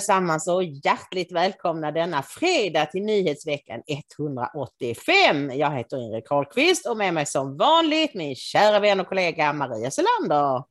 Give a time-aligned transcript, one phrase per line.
[0.00, 5.50] Allesammans och hjärtligt välkomna denna fredag till nyhetsveckan 185.
[5.54, 9.90] Jag heter Ingrid Carlqvist och med mig som vanligt min kära vän och kollega Maria
[9.90, 10.62] Selander.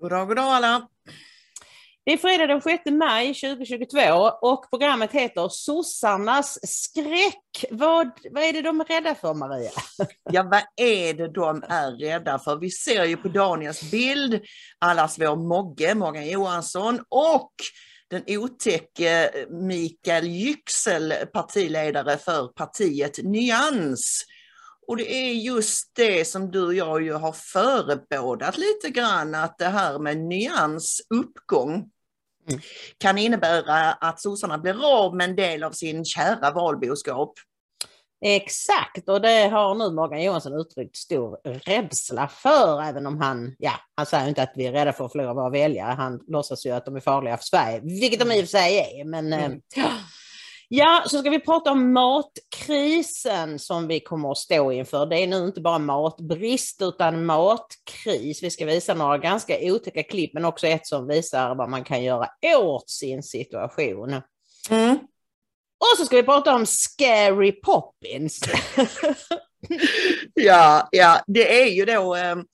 [0.00, 0.88] God dag, god dag alla!
[2.04, 3.98] Det är fredag den 6 maj 2022
[4.42, 7.64] och programmet heter Sossarnas skräck.
[7.70, 9.70] Vad, vad är det de är rädda för Maria?
[10.32, 12.56] Ja, vad är det de är rädda för?
[12.56, 14.40] Vi ser ju på Daniels bild
[14.78, 17.52] allas vår Mogge, Morgan Johansson och
[18.10, 24.24] den otäcke Mikael Yüksel, partiledare för partiet Nyans.
[24.86, 29.58] Och det är just det som du och jag ju har förebådat lite grann, att
[29.58, 31.74] det här med nyans uppgång
[32.48, 32.60] mm.
[32.98, 37.32] kan innebära att sossarna blir av med en del av sin kära valboskap.
[38.20, 43.72] Exakt, och det har nu Morgan Johansson uttryckt stor rädsla för, även om han, ja,
[43.94, 46.70] han säger inte att vi är rädda för att förlora våra väljare, han låtsas ju
[46.70, 49.60] att de är farliga för Sverige, vilket de i och för sig är, men mm.
[50.70, 55.06] Ja, så ska vi prata om matkrisen som vi kommer att stå inför.
[55.06, 58.42] Det är nu inte bara matbrist utan matkris.
[58.42, 62.02] Vi ska visa några ganska otäcka klipp men också ett som visar vad man kan
[62.02, 64.22] göra åt sin situation.
[64.70, 64.98] Mm.
[65.78, 68.40] Och så ska vi prata om Scary Poppins.
[70.34, 72.44] ja, ja, det är ju då ehm,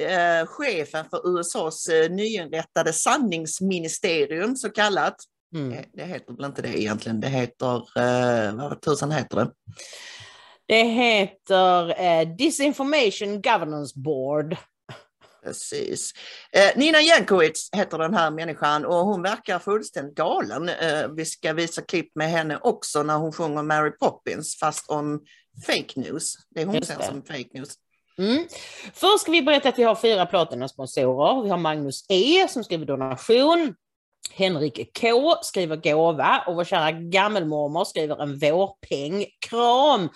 [0.00, 5.16] eh, chefen för USAs eh, nyinrättade sanningsministerium så kallat.
[5.54, 5.72] Mm.
[5.72, 9.50] Eh, det heter väl inte det egentligen, det heter, eh, vad tusan heter det?
[10.66, 14.56] Det heter eh, Disinformation Governance Board.
[15.48, 16.12] Precis.
[16.52, 20.68] Eh, Nina Jankowicz heter den här människan och hon verkar fullständigt galen.
[20.68, 25.20] Eh, vi ska visa klipp med henne också när hon sjunger Mary Poppins fast om
[25.66, 26.34] fake news.
[26.50, 27.74] Det är hon ser som fake news.
[28.18, 28.46] Mm.
[28.92, 31.42] Först ska vi berätta att vi har fyra Platina-sponsorer.
[31.42, 33.74] Vi har Magnus E som skriver donation.
[34.32, 39.26] Henrik K skriver gåva och vår kära gammelmormor skriver en vårpeng.
[39.48, 40.08] Kram!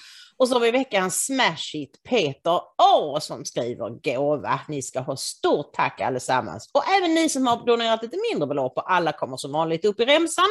[0.43, 4.61] Och så har vi veckans smash it Peter A som skriver gåva.
[4.69, 6.71] Ni ska ha stort tack allesammans.
[6.73, 10.01] Och även ni som har donerat lite mindre belopp och alla kommer som vanligt upp
[10.01, 10.45] i remsan.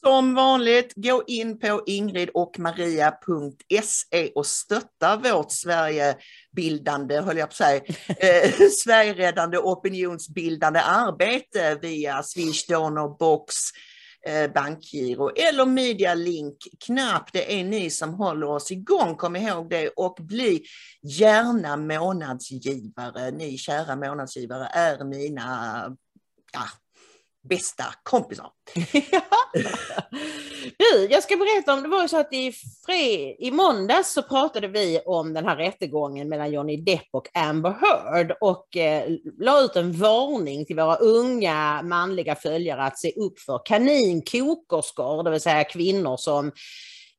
[0.00, 7.82] Som vanligt, gå in på ingridochmaria.se och stötta vårt Sverigebildande, höll jag på att säga,
[8.08, 8.50] eh,
[8.84, 13.54] Sverigeräddande opinionsbildande arbete via Swish, Donor, Box,
[14.26, 17.32] Eh, bankgiro eller Media Link knapp.
[17.32, 20.62] Det är ni som håller oss igång, kom ihåg det och bli
[21.02, 23.30] gärna månadsgivare.
[23.30, 25.96] Ni kära månadsgivare är mina
[26.52, 26.64] ja,
[27.48, 28.50] bästa kompisar.
[30.78, 32.52] du, jag ska berätta om, det var så att i,
[32.86, 37.76] fred, i måndags så pratade vi om den här rättegången mellan Johnny Depp och Amber
[37.80, 43.40] Heard och eh, la ut en varning till våra unga manliga följare att se upp
[43.40, 46.52] för kaninkokerskor, det vill säga kvinnor som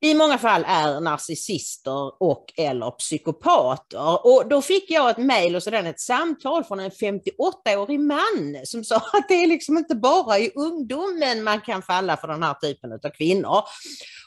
[0.04, 4.26] i många fall är narcissister och eller psykopater.
[4.26, 8.84] Och då fick jag ett mejl och sedan ett samtal från en 58-årig man som
[8.84, 12.54] sa att det är liksom inte bara i ungdomen man kan falla för den här
[12.54, 13.64] typen av kvinnor.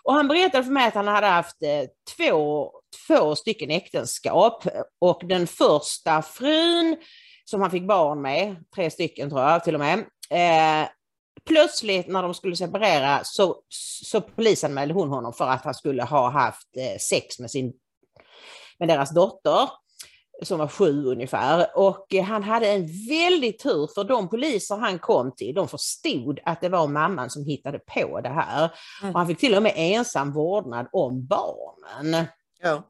[0.04, 2.70] Och han berättade för mig att han hade haft eh, två,
[3.06, 4.66] två stycken äktenskap
[5.00, 6.96] och den första frun
[7.44, 9.98] som han fick barn med, tre stycken tror jag till och med,
[10.30, 10.88] eh,
[11.44, 13.56] plötsligt när de skulle separera så,
[14.04, 17.72] så polisanmälde hon honom för att han skulle ha haft eh, sex med, sin,
[18.78, 19.68] med deras dotter
[20.42, 21.66] som var sju ungefär.
[21.74, 26.40] Och eh, han hade en väldig tur för de poliser han kom till, de förstod
[26.44, 28.70] att det var mamman som hittade på det här.
[29.02, 29.14] Mm.
[29.14, 32.26] Och han fick till och med ensam vårdnad om barnen.
[32.62, 32.82] Ja.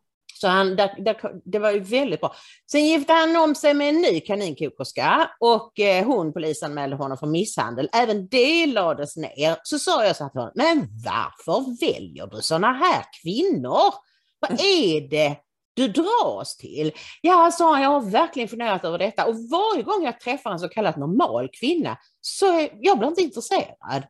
[0.45, 2.35] Så han, där, där, det var ju väldigt bra.
[2.71, 7.27] Sen gifte han om sig med en ny kaninkokerska och eh, hon polisanmälde honom för
[7.27, 7.89] misshandel.
[7.93, 9.57] Även det lades ner.
[9.63, 13.95] Så sa jag så här till honom, men varför väljer du sådana här kvinnor?
[14.41, 15.37] Vad är det
[15.75, 16.93] du dras till?
[17.21, 20.59] Ja, sa han, jag har verkligen funderat över detta och varje gång jag träffar en
[20.59, 24.05] så kallad normal kvinna så är jag blir inte intresserad.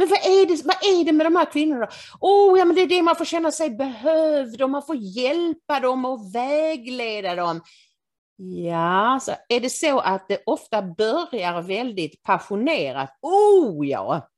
[0.00, 1.88] Men vad är, det, vad är det med de här kvinnorna?
[2.20, 5.80] Oh, ja, men det är det man får känna sig behövd och man får hjälpa
[5.80, 7.60] dem och vägleda dem.
[8.36, 13.18] Ja, så är det så att det ofta börjar väldigt passionerat?
[13.22, 14.28] Oh ja,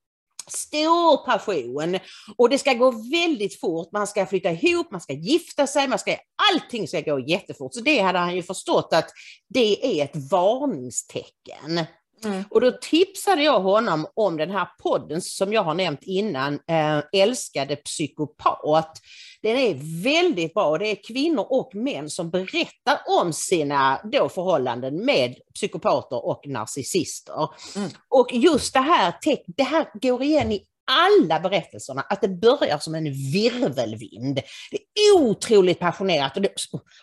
[0.48, 1.98] stor passion
[2.36, 3.92] och det ska gå väldigt fort.
[3.92, 6.16] Man ska flytta ihop, man ska gifta sig, man ska,
[6.52, 7.74] allting ska gå jättefort.
[7.74, 9.10] Så det hade han ju förstått att
[9.48, 11.86] det är ett varningstecken.
[12.24, 12.44] Mm.
[12.50, 17.02] Och då tipsade jag honom om den här podden som jag har nämnt innan, äh,
[17.12, 19.00] Älskade psykopat.
[19.42, 20.78] Den är väldigt bra.
[20.78, 27.48] Det är kvinnor och män som berättar om sina då förhållanden med psykopater och narcissister.
[27.76, 27.90] Mm.
[28.08, 29.14] Och just det här,
[29.56, 34.40] det här går igen i alla berättelserna att det börjar som en virvelvind.
[34.70, 36.54] Det är otroligt passionerat och det,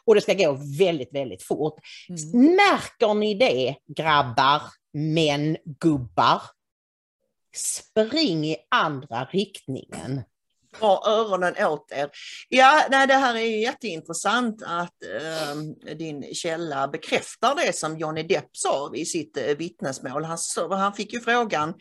[0.06, 1.80] och det ska gå väldigt, väldigt fort.
[2.10, 2.56] Mm.
[2.56, 4.62] Märker ni det grabbar,
[4.94, 6.42] män, gubbar?
[7.56, 10.24] Spring i andra riktningen
[10.80, 12.10] dra öronen åt er.
[12.50, 18.50] Ja, nej, det här är jätteintressant att eh, din källa bekräftar det som Johnny Depp
[18.52, 20.24] sa i sitt eh, vittnesmål.
[20.24, 20.38] Han,
[20.72, 21.74] han fick ju frågan,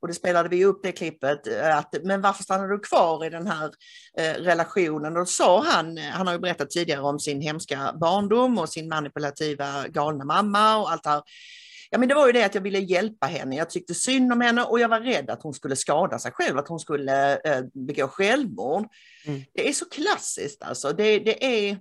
[0.00, 3.30] och det spelade vi upp det klippet, eh, att men varför stannar du kvar i
[3.30, 3.70] den här
[4.18, 5.12] eh, relationen?
[5.12, 8.68] Och då sa han, eh, han har ju berättat tidigare om sin hemska barndom och
[8.68, 11.22] sin manipulativa galna mamma och allt det här.
[11.96, 13.56] Ja, men det var ju det att jag ville hjälpa henne.
[13.56, 16.58] Jag tyckte synd om henne och jag var rädd att hon skulle skada sig själv,
[16.58, 18.86] att hon skulle eh, begå självmord.
[19.26, 19.42] Mm.
[19.54, 20.92] Det är så klassiskt alltså.
[20.92, 21.78] Det, det är...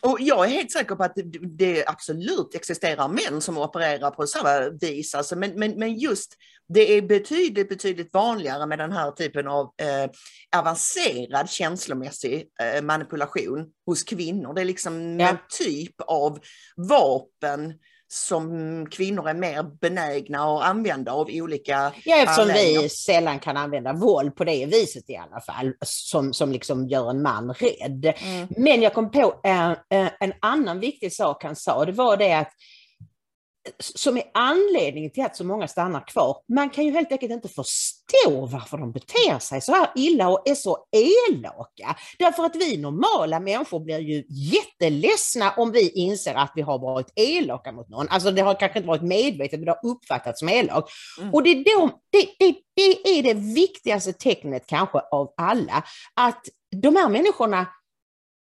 [0.00, 1.18] Och jag är helt säker på att
[1.58, 6.36] det, absolut existerar män som opererar på samma vis, alltså, men, men, men just
[6.68, 10.10] det är betydligt, betydligt vanligare med den här typen av eh,
[10.56, 14.54] avancerad känslomässig eh, manipulation hos kvinnor.
[14.54, 15.28] Det är liksom ja.
[15.28, 16.38] en typ av
[16.76, 17.74] vapen
[18.14, 23.92] som kvinnor är mer benägna att använda av olika Ja, eftersom vi sällan kan använda
[23.92, 28.14] våld på det viset i alla fall, som, som liksom gör en man rädd.
[28.16, 28.48] Mm.
[28.56, 29.76] Men jag kom på en,
[30.20, 32.52] en annan viktig sak han sa, det var det att
[33.78, 36.36] som är anledningen till att så många stannar kvar.
[36.54, 40.48] Man kan ju helt enkelt inte förstå varför de beter sig så här illa och
[40.48, 41.96] är så elaka.
[42.18, 47.12] Därför att vi normala människor blir ju jätteledsna om vi inser att vi har varit
[47.16, 48.08] elaka mot någon.
[48.08, 50.90] Alltså det har kanske inte varit medvetet, men det har uppfattats som elak.
[51.20, 51.34] Mm.
[51.34, 55.84] Och det är, då, det, det, det är det viktigaste tecknet kanske av alla,
[56.14, 56.42] att
[56.82, 57.66] de här människorna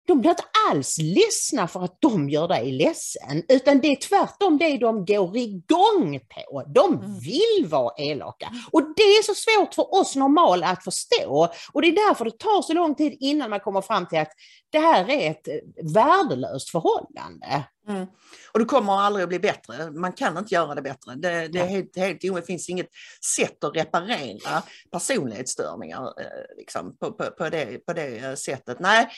[0.06, 4.58] de blir inte alls ledsna för att de gör dig ledsen, utan det är tvärtom
[4.58, 6.62] det de går igång på.
[6.66, 7.18] De mm.
[7.18, 8.50] vill vara elaka.
[8.70, 11.48] Och det är så svårt för oss normala att förstå.
[11.72, 14.32] Och det är därför det tar så lång tid innan man kommer fram till att
[14.70, 15.48] det här är ett
[15.94, 17.64] värdelöst förhållande.
[17.88, 18.06] Mm.
[18.52, 19.90] Och det kommer aldrig att bli bättre.
[19.90, 21.14] Man kan inte göra det bättre.
[21.14, 22.88] Det, det är helt, helt, det finns inget
[23.36, 24.62] sätt att reparera
[24.92, 28.80] personlighetsstörningar eh, liksom, på, på, på, det, på det sättet.
[28.80, 29.08] Nej,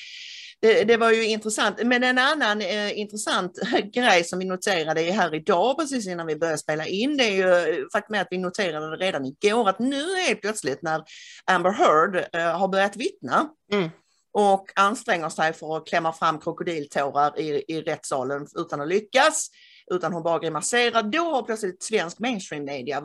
[0.61, 1.83] det, det, var ju intressant.
[1.85, 3.53] Men en annan eh, intressant
[3.93, 7.89] grej som vi noterade här idag precis innan vi började spela in, det är ju
[7.93, 11.03] faktum att vi noterade det redan igår att nu helt plötsligt när
[11.45, 13.91] Amber Heard eh, har börjat vittna mm.
[14.33, 19.51] och anstränger sig för att klämma fram krokodiltårar i, i rättssalen utan att lyckas,
[19.91, 21.03] utan hon bara grimaserar.
[21.03, 23.01] Då har plötsligt svensk mainstream media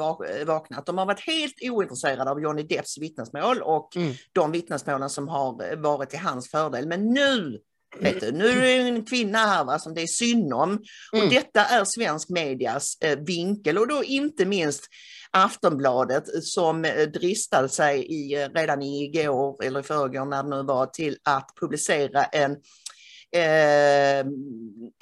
[0.46, 0.86] vaknat.
[0.86, 4.14] De har varit helt ointresserade av Johnny Depps vittnesmål och mm.
[4.34, 6.88] de vittnesmålen som har varit till hans fördel.
[6.88, 7.60] Men nu
[8.00, 10.70] Vet du, nu är det en kvinna här va, som det är synd om.
[10.70, 11.26] Mm.
[11.26, 14.88] Och detta är svensk medias eh, vinkel och då inte minst
[15.32, 16.82] Aftonbladet som
[17.14, 22.24] dristade sig i, redan igår eller i förrgår när det nu var till att publicera
[22.24, 22.56] en
[23.34, 24.26] eh,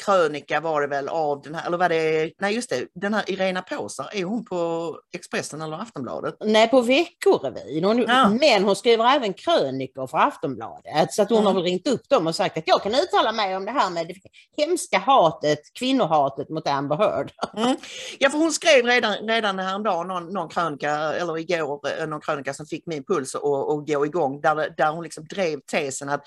[0.05, 3.31] krönika var det väl av den här, eller var det, nej just det, den här
[3.31, 6.35] Irena Påsar, är hon på Expressen eller Aftonbladet?
[6.39, 7.83] Nej, på Veckorevyn.
[7.83, 8.29] Hon, ja.
[8.29, 11.13] Men hon skriver även krönikor för Aftonbladet.
[11.13, 11.47] Så att hon mm.
[11.47, 13.89] har väl ringt upp dem och sagt att jag kan uttala mig om det här
[13.89, 14.15] med det
[14.63, 17.31] hemska hatet, kvinnohatet mot Amber Heard.
[17.57, 17.75] Mm.
[18.19, 22.53] Ja, för hon skrev redan, redan häromdagen någon, någon krönika, eller igår, eh, någon krönika
[22.53, 26.23] som fick min puls att gå igång, där, där hon liksom drev tesen att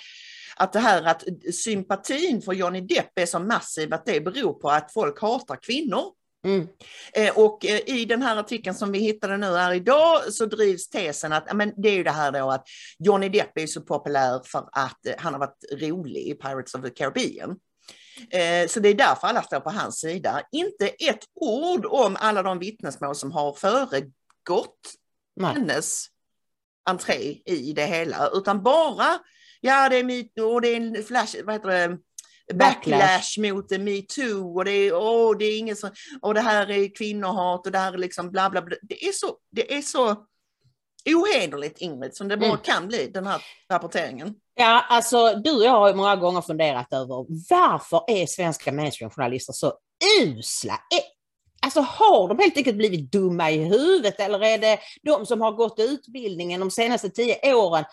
[0.56, 4.70] att det här att sympatin för Johnny Depp är så massiv att det beror på
[4.70, 6.12] att folk hatar kvinnor.
[6.44, 6.68] Mm.
[7.12, 10.88] Eh, och eh, i den här artikeln som vi hittade nu här idag så drivs
[10.88, 12.66] tesen att men det är ju det här då att
[12.98, 16.82] Johnny Depp är så populär för att eh, han har varit rolig i Pirates of
[16.82, 17.56] the Caribbean.
[18.68, 20.42] Så det är därför alla står på hans sida.
[20.52, 24.80] Inte ett ord om alla de vittnesmål som har föregått
[25.36, 25.52] Nej.
[25.54, 26.06] hennes
[26.84, 29.18] entré i det hela, utan bara
[29.66, 31.98] Ja, det är myt och det är en flash, vad heter det,
[32.54, 33.38] backlash, Backlash.
[33.54, 35.90] mot metoo och det är, åh, det är ingen som,
[36.22, 38.76] och det här är kvinnohat och det här är liksom bla bla bla.
[38.82, 40.16] Det är så, det är så
[41.06, 42.60] ohederligt Ingrid som det bara Mm.
[42.64, 43.42] kan bli den här
[43.72, 44.34] rapporteringen.
[44.54, 49.52] Ja, alltså du och jag har ju många gånger funderat över varför är svenska mainstreamjournalister
[49.52, 49.72] så
[50.22, 50.80] usla?
[51.62, 55.52] Alltså har de helt enkelt blivit dumma i huvudet eller är det de som har
[55.52, 57.84] gått utbildningen de senaste tio åren?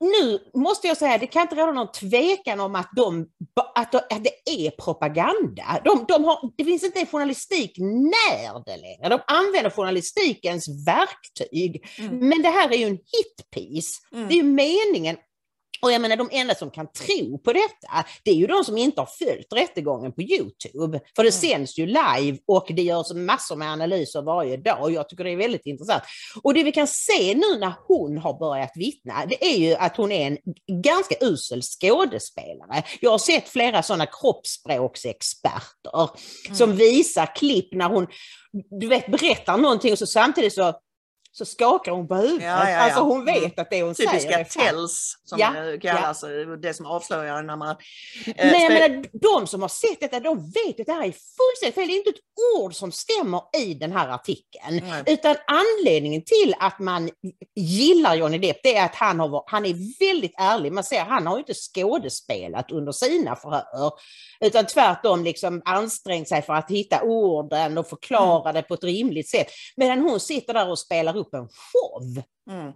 [0.00, 3.26] Nu måste jag säga, det kan inte råda någon tvekan om att, de,
[3.74, 5.80] att, de, att det är propaganda.
[5.84, 9.08] De, de har, det finns inte journalistik när det längre.
[9.08, 11.86] De använder journalistikens verktyg.
[11.98, 12.28] Mm.
[12.28, 14.00] Men det här är ju en hitpiece.
[14.12, 14.28] Mm.
[14.28, 15.16] Det är meningen.
[15.82, 18.78] Och jag menar de enda som kan tro på detta, det är ju de som
[18.78, 21.00] inte har följt rättegången på Youtube.
[21.16, 21.40] För det Mm.
[21.40, 25.30] sänds ju live och det görs massor med analyser varje dag och jag tycker det
[25.30, 26.02] är väldigt intressant.
[26.42, 29.96] Och det vi kan se nu när hon har börjat vittna, det är ju att
[29.96, 30.38] hon är en
[30.82, 32.82] ganska usel skådespelare.
[33.00, 36.08] Jag har sett flera sådana kroppsspråksexperter
[36.46, 36.56] Mm.
[36.56, 38.06] som visar klipp när hon
[38.80, 40.74] du vet, berättar någonting och så samtidigt så
[41.32, 42.42] så skakar hon på huvudet.
[42.46, 42.78] Ja, ja, ja.
[42.78, 44.66] Alltså hon vet att det hon säger Typiska är sant.
[44.66, 46.30] tells som Ja, kallas, eh,
[46.62, 47.68] det som avslöjar när man...
[47.70, 47.76] eh,
[48.36, 49.06] Men jag spel- menar,
[49.40, 51.86] de som har sett detta, de vet att det här är fullständigt fel.
[51.86, 54.80] Det är inte ett ord som stämmer i den här artikeln.
[54.88, 55.02] Nej.
[55.06, 57.10] Utan anledningen till att man
[57.56, 60.72] gillar Johnny Depp, det är att han, har, han är väldigt ärlig.
[60.72, 63.92] Man ser, han har inte skådespelat under sina förhör.
[64.44, 69.28] Utan tvärtom liksom ansträngt sig för att hitta orden och förklara det på ett rimligt
[69.28, 69.46] sätt.
[69.76, 72.22] Medan hon sitter där och spelar upp en show.
[72.50, 72.72] Mm.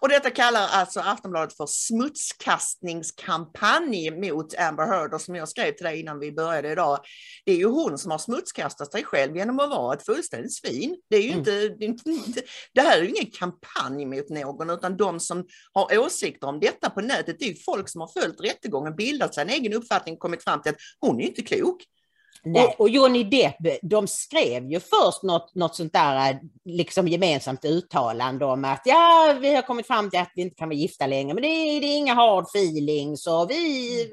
[0.00, 5.84] Och detta kallar alltså Aftonbladet för smutskastningskampanj mot Amber Heard och som jag skrev till
[5.84, 6.98] dig innan vi började idag.
[7.44, 10.96] Det är ju hon som har smutskastat sig själv genom att vara ett fullständigt svin.
[11.10, 11.38] Det är ju Mm.
[11.82, 12.42] inte, det,
[12.74, 16.90] det här är ju ingen kampanj mot någon utan de som har åsikter om detta
[16.90, 20.16] på nätet det är ju folk som har följt rättegången, bildat sig en egen uppfattning
[20.16, 21.84] kommit fram till att hon är inte klok.
[22.46, 27.64] Nej, och Johnny Depp, de skrev ju först något, något sånt där eh, liksom gemensamt
[27.64, 31.06] uttalande om att ja, vi har kommit fram till att vi inte kan vara gifta
[31.06, 34.08] längre, men det är, det är inga hard feelings och vi,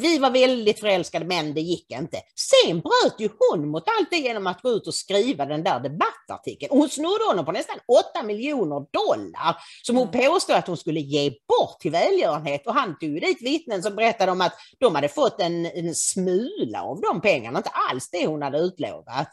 [0.00, 2.16] vi var väldigt förälskade men det gick inte.
[2.34, 5.80] Sen bröt ju hon mot allt det genom att gå ut och skriva den där
[5.80, 6.70] debattartikeln.
[6.70, 7.76] Och hon snodde honom på nästan
[8.12, 12.98] 8 miljoner dollar som hon påstod att hon skulle ge bort till välgörenhet och han
[12.98, 17.20] tog dit vittnen som berättade om att de hade fått en, en smula av de
[17.26, 19.28] pengarna, inte alls det hon hade utlovat.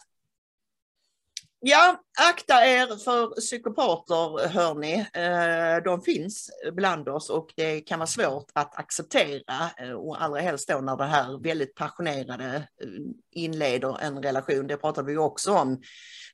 [1.65, 1.95] Ja,
[2.29, 4.93] akta er för psykopater hörni.
[5.13, 10.39] Eh, de finns bland oss och det kan vara svårt att acceptera eh, och allra
[10.39, 12.89] helst då när det här väldigt passionerade eh,
[13.31, 14.67] inleder en relation.
[14.67, 15.81] Det pratade vi också om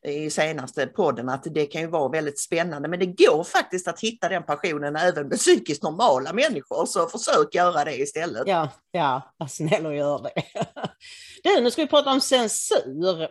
[0.03, 4.00] i senaste podden att det kan ju vara väldigt spännande men det går faktiskt att
[4.00, 8.43] hitta den passionen även med psykiskt normala människor så försök göra det istället.
[8.45, 10.43] Ja, ja, var snäll och gör det.
[11.43, 13.27] Du, nu ska vi prata om censur.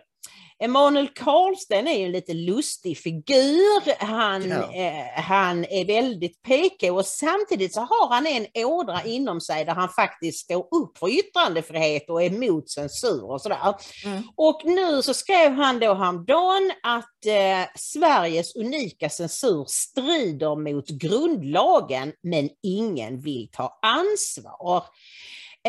[0.61, 4.05] Emanuel Karlsten är ju en lite lustig figur.
[4.05, 4.75] Han, Ja.
[4.75, 9.75] eh, han är väldigt PK och samtidigt så har han en ådra inom sig där
[9.75, 13.75] han faktiskt står upp för yttrandefrihet och är emot censur och sådär.
[14.05, 14.23] Mm.
[14.37, 22.13] Och nu så skrev han då häromdagen att eh, Sveriges unika censur strider mot grundlagen
[22.23, 24.85] men ingen vill ta ansvar.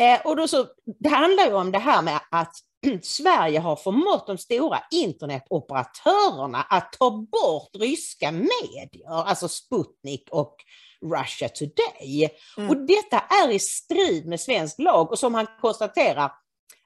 [0.00, 0.66] Eh, och då så,
[1.00, 2.52] det handlar ju om det här med att
[3.02, 10.56] Sverige har förmått de stora internetoperatörerna att ta bort ryska medier, alltså Sputnik och
[11.02, 12.30] Russia Today.
[12.56, 12.70] Mm.
[12.70, 16.32] Och detta är i strid med svensk lag och som han konstaterar,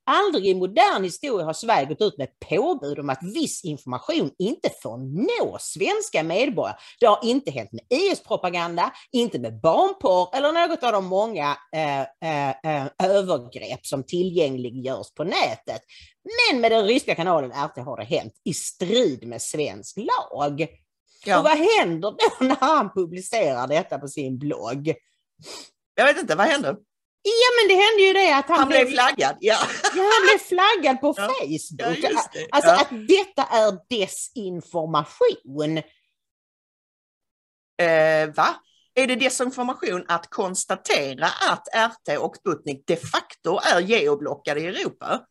[0.07, 4.71] aldrig i modern historia har Sverige gått ut med påbud om att viss information inte
[4.83, 6.77] får nå svenska medborgare.
[7.01, 12.01] Det har inte hänt med IS-propaganda, inte med barnporr eller något av de många eh,
[12.01, 15.81] eh, eh, övergrepp som tillgängliggörs på nätet.
[16.51, 20.67] Men med den ryska kanalen RT har det hänt i strid med svensk lag.
[21.25, 21.39] Ja.
[21.39, 24.95] Och vad händer då när han publicerar detta på sin blogg?
[25.95, 26.77] Jag vet inte, vad hände?
[27.26, 29.37] Ja men det hände ju det att han, Han blev flaggad.
[29.40, 29.59] Ja,
[29.97, 31.28] ja, han blev flaggad på Ja.
[31.28, 31.99] Facebook.
[32.02, 32.49] ja det.
[32.50, 35.78] Alltså att detta är desinformation.
[37.83, 38.54] Eh, va?
[38.95, 45.26] Är det desinformation att konstatera att RT och Sputnik de facto är geoblockade i Europa?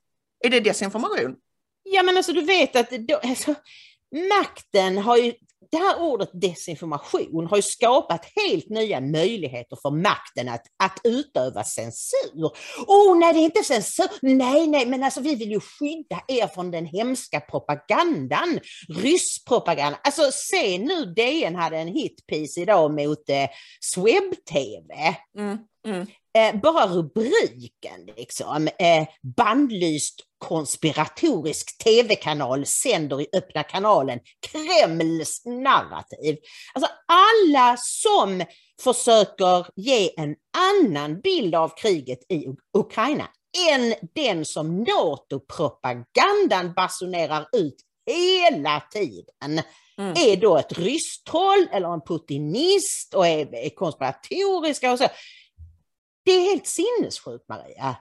[0.46, 1.36] Är det desinformation?
[1.84, 3.56] Ja men alltså du vet att då, alltså,
[4.30, 5.34] makten har ju,
[5.74, 11.64] det här ordet desinformation har ju skapat helt nya möjligheter för makten att, att utöva
[11.64, 12.52] censur.
[12.88, 16.48] Oh nej det är inte censur, nej nej men alltså vi vill ju skydda er
[16.48, 20.00] från den hemska propagandan, rysspropagandan.
[20.04, 23.50] Alltså se nu DN hade en hitpiece idag mot eh,
[23.82, 25.16] Swebb-TV.
[25.38, 34.20] Mm, mm eh, bara rubriken liksom, eh, bandlyst konspiratorisk tv-kanal sänder i öppna kanalen
[34.52, 36.38] Kremls narrativ.
[36.74, 38.44] Alltså alla som
[38.82, 42.48] försöker ge en annan bild av kriget i
[42.78, 43.28] Ukraina
[43.70, 47.76] än den som NATO-propagandan basunerar ut
[48.06, 49.62] hela tiden
[49.98, 50.14] mm.
[50.16, 55.08] är då ett rysstroll eller en putinist och är, konspiratoriska och så.
[56.24, 57.96] Det är helt sinnessjukt Maria.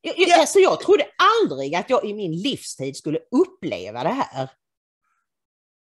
[0.00, 0.40] Jag, ja.
[0.40, 1.06] alltså, jag trodde
[1.42, 4.48] aldrig att jag i min livstid skulle uppleva det här.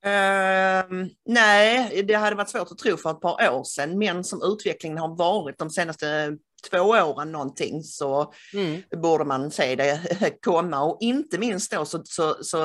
[0.06, 4.42] Uh, nej, det hade varit svårt att tro för ett par år sedan, men som
[4.42, 6.36] utvecklingen har varit de senaste
[6.70, 8.82] två åren någonting så mm.
[9.02, 10.00] borde man se det
[10.42, 12.64] komma och inte minst då så, så, så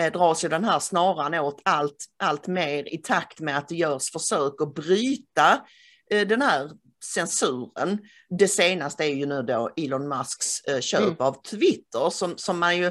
[0.00, 3.76] eh, dras ju den här snaran åt allt, allt mer i takt med att det
[3.76, 5.60] görs försök att bryta
[6.10, 6.70] eh, den här
[7.04, 7.98] censuren.
[8.38, 11.16] Det senaste är ju nu då Elon Musks eh, köp mm.
[11.18, 12.90] av Twitter som, som man ju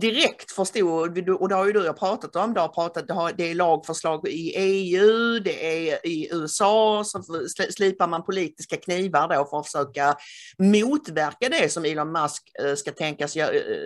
[0.00, 3.54] direkt förstod, och det har ju du och pratat om, det, har pratat, det är
[3.54, 7.22] lagförslag i EU, det är i USA, så
[7.70, 10.16] slipar man politiska knivar då för att försöka
[10.58, 13.36] motverka det som Elon Musk eh, ska tänkas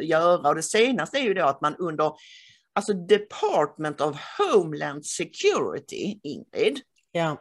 [0.03, 0.49] göra.
[0.49, 2.13] Och det senaste är ju då att man under
[2.75, 6.81] alltså Department of Homeland Security, Ingrid,
[7.13, 7.37] ja.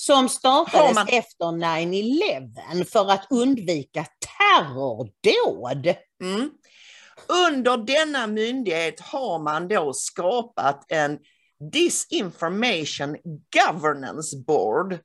[0.00, 1.06] Som startades man...
[1.08, 4.06] efter 9-11 för att undvika
[4.38, 5.94] terrordåd.
[6.22, 6.50] Mm.
[7.48, 11.18] Under denna myndighet har man då skapat en
[11.72, 13.16] Disinformation
[13.66, 14.98] Governance Board.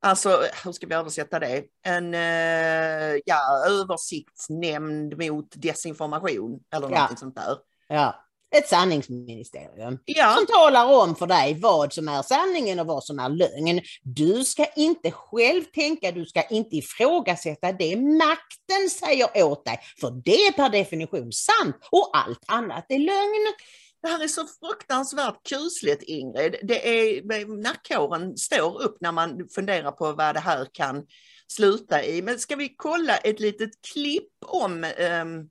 [0.00, 1.64] Alltså, hur ska vi översätta det?
[1.86, 7.08] En uh, ja, översiktsnämnd mot desinformation eller ja.
[7.10, 7.56] något sånt där.
[7.88, 10.34] Ja ett sanningsministerium ja.
[10.36, 13.80] som talar om för dig vad som är sanningen och vad som är lögn.
[14.02, 20.22] Du ska inte själv tänka, du ska inte ifrågasätta det makten säger åt dig, för
[20.24, 23.54] det är per definition sant och allt annat är lögn.
[24.02, 26.56] Det här är så fruktansvärt kusligt Ingrid.
[26.62, 31.06] Det är, nackhåren står upp när man funderar på vad det här kan
[31.48, 32.22] sluta i.
[32.22, 35.48] Men ska vi kolla ett litet klipp om um,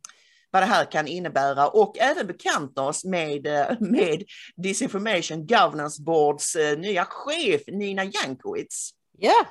[0.52, 4.24] vad det här kan innebära och även bekanta oss med, eh, med
[4.56, 8.92] Disinformation Governance Boards uh, nya chef Nina Jankowicz.
[9.20, 9.48] Yeah.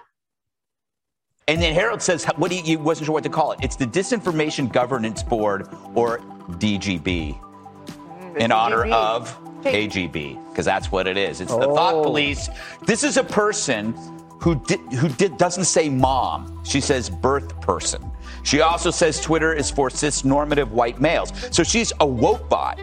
[1.49, 3.59] And then Harold says, what you, you wasn't sure what to call it.
[3.63, 6.19] It's the Disinformation Governance Board or
[6.59, 11.41] DGB mm, in honor of KGB, because that's what it is.
[11.41, 11.61] It's oh.
[11.61, 12.49] the thought police.
[12.87, 13.95] This is a person
[14.41, 16.63] who did, who did, doesn't say mom.
[16.65, 18.10] She says birth person.
[18.43, 21.33] She also says Twitter is for cis normative white males.
[21.51, 22.79] So she's a woke bot.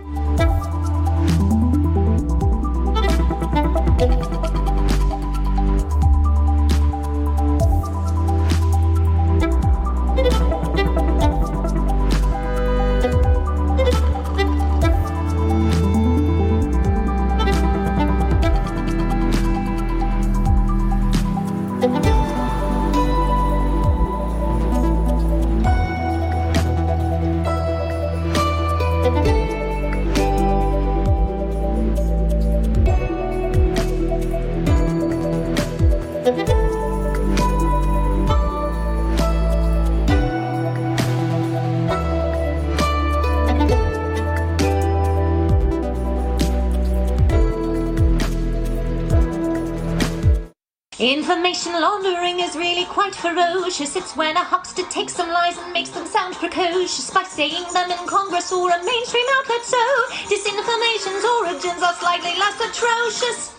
[52.88, 53.95] Quite ferocious.
[53.95, 57.91] It's when a huckster takes some lies and makes them sound precocious by saying them
[57.91, 59.63] in Congress or a mainstream outlet.
[59.63, 59.84] So,
[60.32, 63.58] disinformation's origins are slightly less atrocious.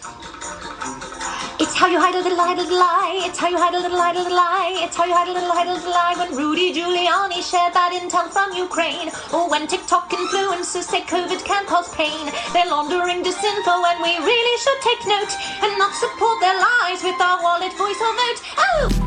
[1.61, 3.23] It's how you hide a little, hide a little lie.
[3.27, 4.79] It's how you hide a little, hide a little lie.
[4.79, 6.15] It's how you hide a little, hide a little lie.
[6.17, 11.67] When Rudy Giuliani shared bad intel from Ukraine, or when TikTok influencers say COVID can
[11.67, 15.35] cause pain, they're laundering disinfo, and we really should take note
[15.67, 18.41] and not support their lies with our wallet, voice, or vote.
[18.57, 18.98] Oh.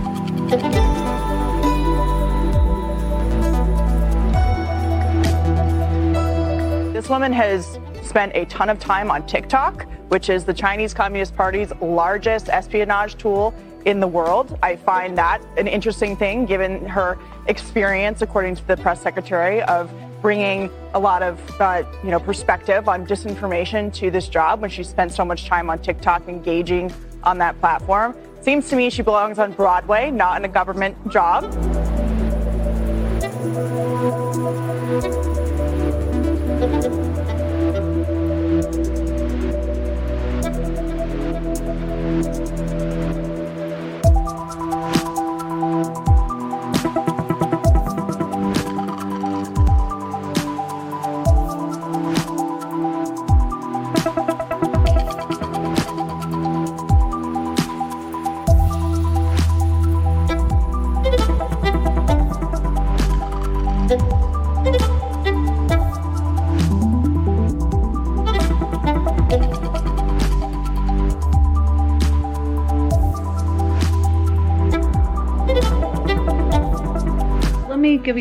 [6.93, 11.37] This woman has spent a ton of time on TikTok which is the Chinese Communist
[11.37, 13.53] Party's largest espionage tool
[13.85, 14.59] in the world.
[14.61, 19.89] I find that an interesting thing given her experience, according to the press secretary, of
[20.21, 24.83] bringing a lot of uh, you know perspective on disinformation to this job when she
[24.83, 28.13] spent so much time on TikTok engaging on that platform.
[28.41, 31.43] Seems to me she belongs on Broadway, not in a government job.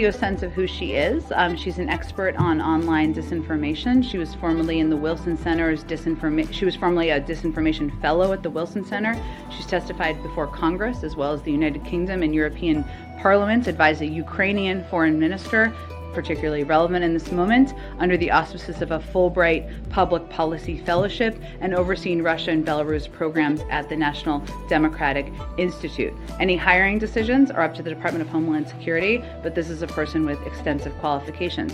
[0.00, 1.30] You a sense of who she is.
[1.32, 4.02] Um, she's an expert on online disinformation.
[4.02, 6.52] She was formerly in the Wilson Center's disinformation.
[6.54, 9.14] She was formerly a disinformation fellow at the Wilson Center.
[9.54, 12.82] She's testified before Congress as well as the United Kingdom and European
[13.18, 15.70] parliaments, advised a Ukrainian foreign minister,
[16.12, 21.74] particularly relevant in this moment, under the auspices of a Fulbright Public Policy Fellowship and
[21.74, 26.12] overseeing Russia and Belarus programs at the National Democratic Institute.
[26.38, 29.86] Any hiring decisions are up to the Department of Homeland Security, but this is a
[29.86, 31.72] person with extensive qualifications.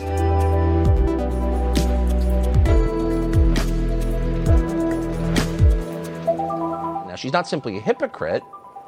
[7.06, 8.42] Now, she's not simply a hypocrite.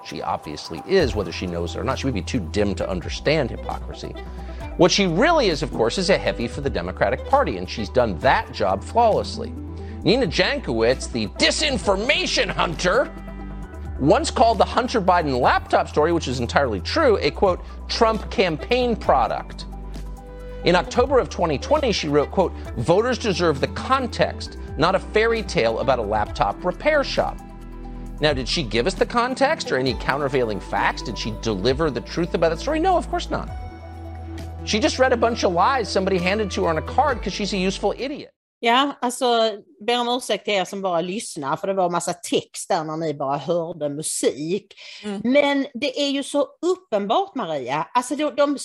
[0.08, 1.98] She obviously is, whether she knows it or not.
[1.98, 4.14] She would be too dim to understand hypocrisy.
[4.78, 7.90] What she really is, of course, is a heavy for the Democratic Party, and she's
[7.90, 9.52] done that job flawlessly.
[10.04, 13.12] Nina Jankowicz, the disinformation hunter,
[14.00, 18.96] once called the Hunter Biden laptop story, which is entirely true, a quote, Trump campaign
[18.96, 19.66] product.
[20.64, 25.80] In October of 2020, she wrote, quote, voters deserve the context, not a fairy tale
[25.80, 27.38] about a laptop repair shop.
[28.20, 31.02] Now, did she give us the context or any countervailing facts?
[31.02, 32.80] Did she deliver the truth about that story?
[32.80, 33.48] No, of course not.
[34.64, 37.32] She just read a bunch of lies somebody handed to her on a card because
[37.32, 38.30] she's a useful idiot.
[38.60, 39.26] Ja, alltså
[39.86, 42.96] ber om ursäkt till er som bara lyssnar för det var massa text där när
[42.96, 44.74] ni bara hörde musik.
[45.04, 45.20] Mm.
[45.24, 48.58] Men det är ju så uppenbart Maria, alltså de, de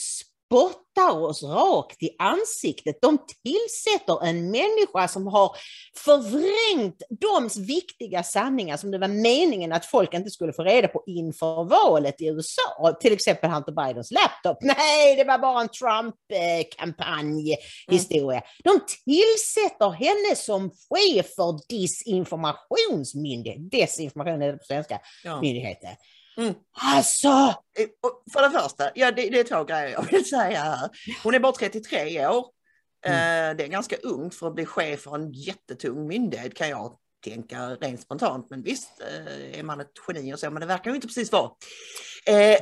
[0.54, 3.02] spottar oss rakt i ansiktet.
[3.02, 5.56] De tillsätter en människa som har
[6.06, 11.04] förvrängt de viktiga sanningar som det var meningen att folk inte skulle få reda på
[11.08, 12.98] inför valet i USA.
[13.02, 14.58] Till exempel Hunter Bidens laptop.
[14.78, 18.42] Nej, det var bara en Trump-kampanjhistoria.
[18.64, 23.72] De tillsätter henne som chef för disinformationsmyndighet.
[23.72, 25.00] Desinformation är det på svenska.
[25.24, 25.42] Ja.
[25.42, 25.90] Myndigheten.
[26.38, 26.54] Mm.
[26.82, 27.28] Alltså,
[27.80, 27.88] Eh,
[28.34, 30.90] För det första, ja, det, det är två grejer jag vill säga här.
[31.24, 32.46] Hon är bara 33 år.
[33.06, 36.98] Eh, Det är ganska ungt för att bli chef för en jättetung myndighet kan jag
[37.24, 38.48] tänka rent spontant.
[38.50, 41.32] Men visst, eh, är man ett geni och så, men det verkar ju inte precis
[41.32, 41.52] vara.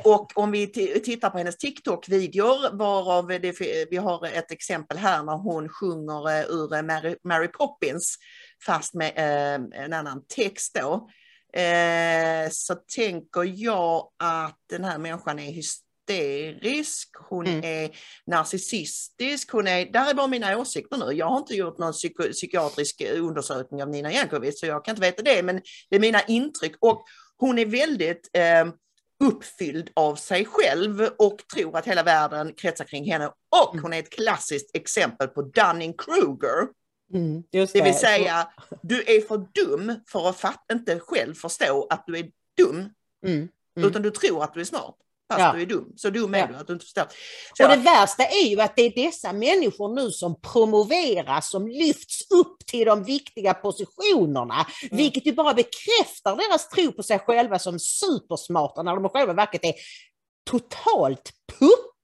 [0.04, 5.22] Och om vi ti- tittar på hennes TikTok-videor, varav det, vi har ett exempel här
[5.22, 8.16] när hon sjunger ur Mary, Mary Poppins,
[8.66, 9.12] fast med
[9.74, 11.08] en annan text då.
[11.56, 17.64] Eh, så tänker jag att den här människan är hysterisk, hon Mm.
[17.64, 17.90] är
[18.26, 21.12] narcissistisk, hon är, där är bara mina åsikter nu.
[21.12, 25.06] Jag har inte gjort någon psyko, psykiatrisk undersökning av Nina Jankovic så jag kan inte
[25.06, 25.60] veta det, men
[25.90, 26.74] det är mina intryck.
[26.80, 27.04] Och
[27.36, 28.66] hon är väldigt eh,
[29.24, 33.26] uppfylld av sig själv och tror att hela världen kretsar kring henne.
[33.26, 36.68] Och hon är ett klassiskt exempel på Dunning-Kruger.
[37.14, 38.48] Mm, just Det vill säga,
[38.82, 42.88] du är för dum för att fatt, inte själv förstå att du är dum,
[43.26, 43.88] Mm, mm.
[43.88, 44.96] utan du tror att du är smart.
[45.32, 45.52] Fast Ja.
[45.52, 45.92] du är dum.
[45.96, 46.46] Så dum är Ja.
[46.46, 47.04] du att du inte förstår.
[47.56, 51.68] Så, Och det värsta är ju att det är dessa människor nu som promoveras, som
[51.68, 57.58] lyfts upp till de viktiga positionerna, vilket ju bara bekräftar deras tro på sig själva
[57.58, 59.74] som supersmarta när de själva verket är
[60.50, 61.32] totalt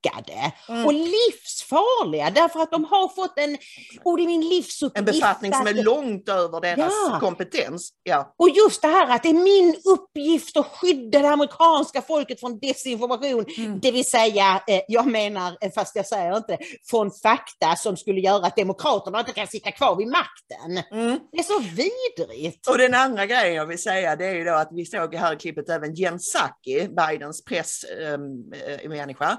[0.03, 0.87] puckade Mm.
[0.87, 3.59] och livsfarliga därför att de har fått en,
[4.05, 4.99] och det är min livsuppgift.
[4.99, 7.19] en befattning som är långt över deras Ja.
[7.21, 7.93] kompetens.
[8.03, 8.35] Ja.
[8.39, 12.59] och just det här att det är min uppgift att skydda det amerikanska folket från
[12.59, 13.45] desinformation.
[13.59, 13.81] Mm.
[13.81, 16.59] Det vill säga, eh, jag menar, eh, fast jag säger inte
[16.91, 20.83] från fakta som skulle göra att demokraterna inte kan sitta kvar vid makten.
[20.99, 21.19] Mm.
[21.33, 22.69] Det är så vidrigt.
[22.69, 25.33] Och den andra grejen jag vill säga det är ju då att vi såg här
[25.35, 29.39] i klippet även Jen Psaki, Bidens pressmänniska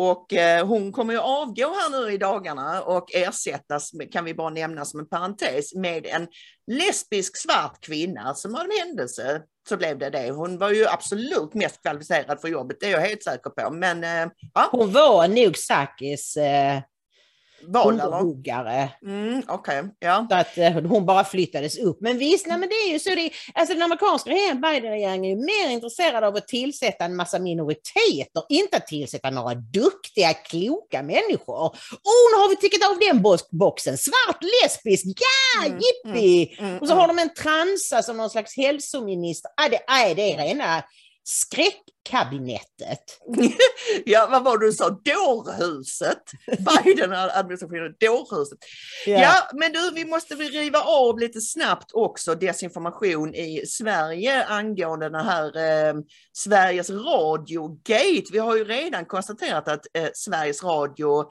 [0.00, 4.50] och eh, hon kommer ju avgå här nu i dagarna och ersättas, kan vi bara
[4.50, 6.28] nämna som en parentes, med en
[6.66, 10.30] lesbisk svart kvinna som av en händelse så blev det det.
[10.30, 13.70] Hon var ju absolut mest kvalificerad för jobbet, det är jag helt säker på.
[13.70, 16.80] Men eh, ja, Hon var nog Sakis eh
[17.84, 18.90] underhuggare.
[19.02, 20.26] Mm, Okej, ja.
[20.30, 22.00] Så att eh, hon bara flyttades upp.
[22.00, 23.10] Men visst, nej, men det är ju så.
[23.10, 28.42] Det, alltså den amerikanska regeringen, Biden-regeringen, är mer intresserad av att tillsätta en massa minoriteter,
[28.48, 31.54] inte att tillsätta några duktiga, kloka människor.
[31.66, 33.98] Oh, nu har vi tickat av den box- boxen.
[33.98, 36.56] Svart, lesbisk, ja, Mm, jippi!
[36.60, 39.50] Mm, Och så har de en transa som någon slags hälsominister.
[39.56, 40.82] Ah, det, ah, det är rena
[41.28, 43.20] skräckkabinettet.
[44.06, 44.90] Ja, vad var det du sa?
[44.90, 46.22] Dårhuset?
[46.84, 48.58] Biden-administrationen, dårhuset.
[49.06, 49.32] Ja.
[49.54, 55.24] men du, vi måste väl riva av lite snabbt också desinformation i Sverige angående den
[55.24, 55.94] här eh,
[56.32, 58.32] Sveriges Radio-gate.
[58.32, 61.24] Vi har ju redan konstaterat att eh, Sveriges Radio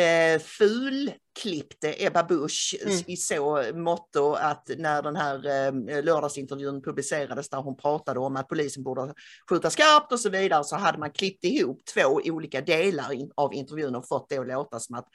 [0.00, 3.02] eh, fulklippte Ebba Busch Mm.
[3.06, 8.48] i så motto att när den här eh, lördagsintervjun publicerades där hon pratade om att
[8.48, 9.14] polisen borde
[9.50, 13.54] skjuta skarpt och så vidare så hade man klippt ihop två olika delar in, av
[13.54, 15.08] intervjun och fått det att låta som att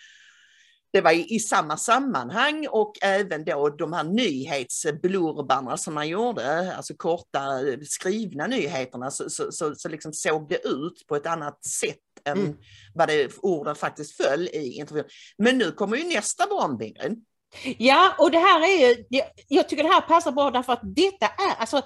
[0.95, 6.75] det var i, i samma sammanhang och även då de här nyhetsblurbarna som man gjorde,
[6.75, 7.39] alltså korta
[7.87, 12.37] skrivna nyheterna, så, så, så, så liksom såg det ut på ett annat sätt än
[12.37, 12.55] Mm.
[12.93, 15.05] vad det, orden faktiskt föll i intervjun.
[15.37, 16.93] Men nu kommer ju nästa bombing.
[17.77, 20.81] Ja, och det här är ju, jag, jag tycker det här passar bra därför att
[20.83, 21.81] detta är, alltså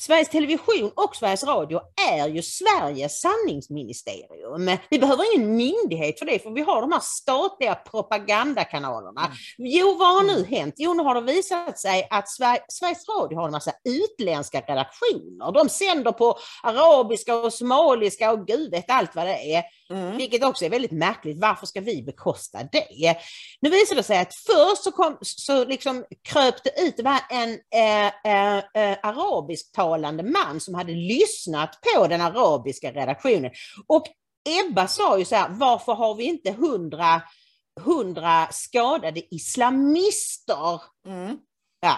[0.00, 4.78] Sveriges Television och Sveriges Radio är ju Sveriges sanningsministerium.
[4.90, 9.32] Vi behöver ingen myndighet för det, för vi har de här statliga propagandakanalerna.
[9.58, 10.74] Jo, vad har nu hänt?
[10.78, 15.52] Jo, nu har det visat sig att Sver- Sveriges Radio har en massa utländska redaktioner.
[15.52, 19.62] De sänder på arabiska och somaliska och gud vet allt vad det är.
[19.90, 20.16] Mm.
[20.16, 21.38] Vilket också är väldigt märkligt.
[21.38, 23.16] Varför ska vi bekosta det?
[23.60, 27.20] Nu visar det sig att först så, kom, så liksom kröp det ut, det var
[27.30, 33.50] en eh, eh, eh, arabisktalande man som hade lyssnat på den arabiska redaktionen.
[33.86, 34.06] Och
[34.48, 37.22] Ebba sa ju så här, varför har vi inte hundra,
[37.80, 40.80] hundra skadade islamister?
[41.06, 41.38] Mm.
[41.80, 41.96] Ja.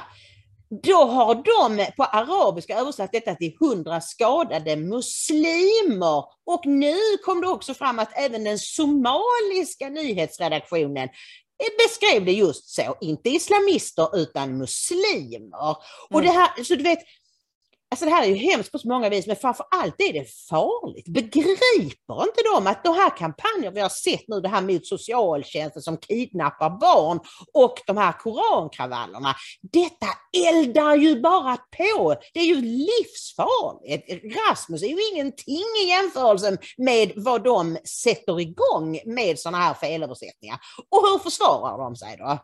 [0.82, 6.24] Då har de på arabiska översatt detta till hundra skadade muslimer.
[6.46, 11.08] Och nu kom det också fram att även den somaliska nyhetsredaktionen
[11.78, 15.76] beskrev det just så, inte islamister utan muslimer.
[16.10, 16.98] Och det här, så du vet,
[17.90, 20.30] Alltså det här är ju hemskt på så många vis, men framför allt är det
[20.48, 21.08] farligt.
[21.08, 25.82] Begriper inte de att de här kampanjer vi har sett nu, det här mot socialtjänsten
[25.82, 27.20] som kidnappar barn
[27.54, 29.34] och de här korankravallerna,
[29.72, 30.06] detta
[30.48, 32.14] eldar ju bara på.
[32.34, 34.36] Det är ju livsfarligt.
[34.36, 40.58] Rasmus är ju ingenting i jämförelse med vad de sätter igång med sådana här felöversättningar.
[40.90, 42.38] Och hur försvarar de sig då?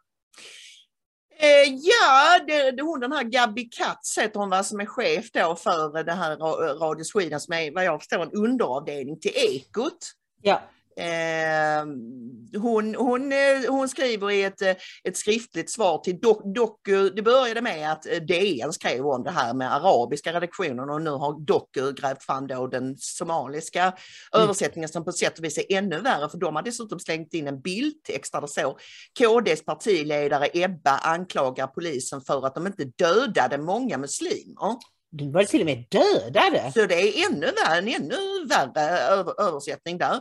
[1.43, 5.33] Eh, ja, det, det, hon den här Gabi Katz heter hon va, som är chef
[5.33, 6.37] då för det här
[6.79, 10.13] Radio Sweden som är vad jag förstår en underavdelning till Ekot.
[10.43, 10.63] Ja.
[10.97, 11.85] Eh,
[12.61, 14.75] hon, hon, eh, hon skriver i ett, eh,
[15.05, 16.21] ett skriftligt svar till
[16.55, 21.03] Doku, det började med att eh, DN skrev om det här med arabiska redaktionen och
[21.03, 23.95] nu har Doku grävt fram då den somaliska
[24.33, 27.47] översättningen som på sätt och vis är ännu värre för de har dessutom slängt in
[27.47, 28.77] en bildtext där det står
[29.19, 34.77] KDs partiledare Ebba anklagar polisen för att de inte dödade många muslimer.
[35.13, 36.73] De var till och med dödade.
[36.75, 40.21] Så det är ännu värre, en ännu värre över, översättning där.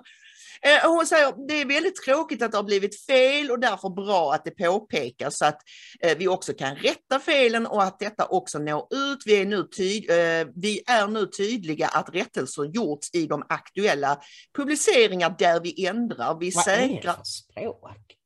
[0.62, 4.34] Eh, Hon säger det är väldigt tråkigt att det har blivit fel och därför bra
[4.34, 5.62] att det påpekas så att
[6.02, 9.24] eh, vi också kan rätta felen och att detta också når ut.
[9.26, 14.20] Vi är nu, tyd, eh, vi är nu tydliga att rättelser gjorts i de aktuella
[14.58, 16.38] publiceringar där vi ändrar.
[16.40, 18.19] Vi Vad är det säkrar för språk?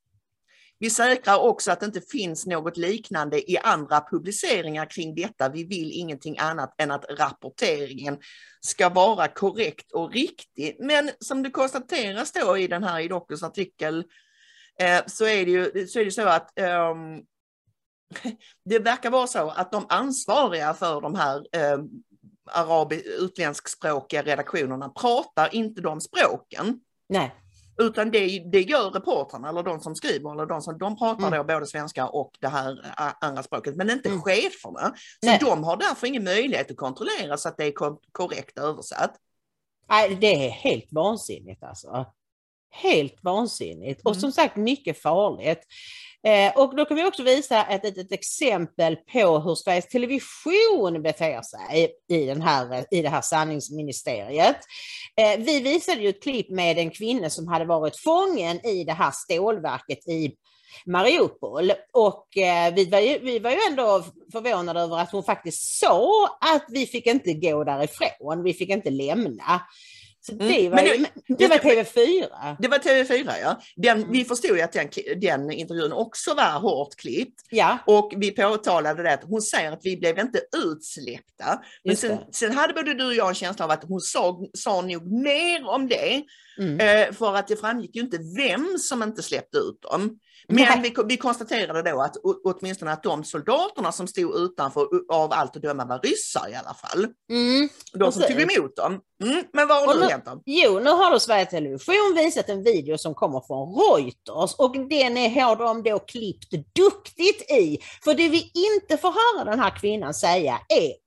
[0.84, 5.50] Vi säkrar också att det inte finns något liknande i andra publiceringar kring detta.
[5.50, 8.17] Vi vill ingenting annat än att rapporteringen
[8.62, 10.76] ska vara korrekt och riktig.
[10.80, 14.04] Men som det konstateras då i den här i artikel
[14.80, 17.24] eh, så är det ju så, är det så att um,
[18.65, 21.38] det verkar vara så att de ansvariga för de här
[21.74, 21.89] um,
[22.52, 26.80] arabi, utländskspråkiga redaktionerna pratar inte de språken.
[27.10, 27.42] Nej.
[27.77, 31.38] Utan det, det gör reportrarna eller de som skriver eller de som de pratar Mm.
[31.38, 32.77] då både svenska och det här
[33.21, 34.21] andra språket men inte Mm.
[34.21, 34.93] cheferna.
[35.23, 35.38] Så Nej.
[35.41, 39.15] de har därför ingen möjlighet att kontrollera så att det är ko- korrekt översatt.
[39.89, 42.05] Nej, det är helt vansinnigt alltså.
[42.69, 44.21] Helt vansinnigt och Mm.
[44.21, 45.59] som sagt mycket farligt.
[46.27, 51.41] Eh, och då kan vi också visa ett litet exempel på hur Sveriges Television beter
[51.41, 54.57] sig i, den här, i det här sanningsministeriet.
[55.21, 58.93] Eh, vi visade ju ett klipp med en kvinna som hade varit fången i det
[58.93, 60.36] här stålverket i
[60.86, 65.79] Mariupol och eh, vi, var ju, vi var ju ändå förvånade över att hon faktiskt
[65.79, 69.62] sa att vi fick inte gå därifrån, vi fick inte lämna.
[70.25, 71.07] Så det Mm, men
[71.38, 72.55] det var TV4.
[72.59, 73.62] Det var TV4 ja.
[73.75, 74.12] Den, Mm.
[74.12, 74.89] Vi förstod ju att den,
[75.21, 77.41] den intervjun också var hårt klippt.
[77.49, 81.62] Ja, Och vi påtalade det att hon säger att vi blev inte utsläppta.
[81.83, 84.81] Men sen, sen hade både du och jag en känsla av att hon sa, sa
[84.81, 86.23] nog mer om det.
[86.57, 86.79] Mm.
[86.79, 90.19] Eh, för att det framgick ju inte vem som inte släppte ut dem.
[90.47, 95.56] Men vi, vi konstaterade då att åtminstone att de soldaterna som stod utanför av allt
[95.56, 97.08] att döma var ryssar i alla fall.
[97.29, 97.69] Mm.
[97.93, 98.99] De som tog emot dem.
[99.23, 100.41] Mm, men vad har nu- hänt då?
[100.45, 105.17] Jo, nu har då Sveriges Television visat en video som kommer från Reuters och den
[105.17, 107.79] är, har de då klippt duktigt i.
[108.03, 111.02] För det vi inte får höra den här kvinnan säga är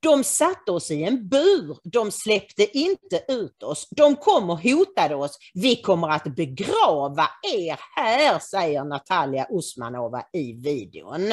[0.00, 3.88] de satte oss i en bur, de släppte inte ut oss.
[3.90, 5.38] De kom och hotade oss.
[5.54, 11.32] Vi kommer att begrava er här, säger Natalia Usmanova i videon.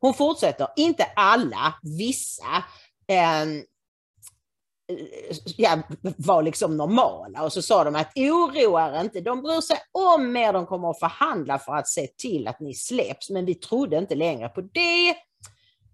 [0.00, 2.64] Hon fortsätter, inte alla, vissa.
[3.08, 3.62] Eh,
[5.56, 5.78] ja,
[6.16, 10.36] var liksom normala och så sa de att oroa er inte, de bryr sig om
[10.36, 13.98] er, de kommer att förhandla för att se till att ni släpps, men vi trodde
[13.98, 15.16] inte längre på det.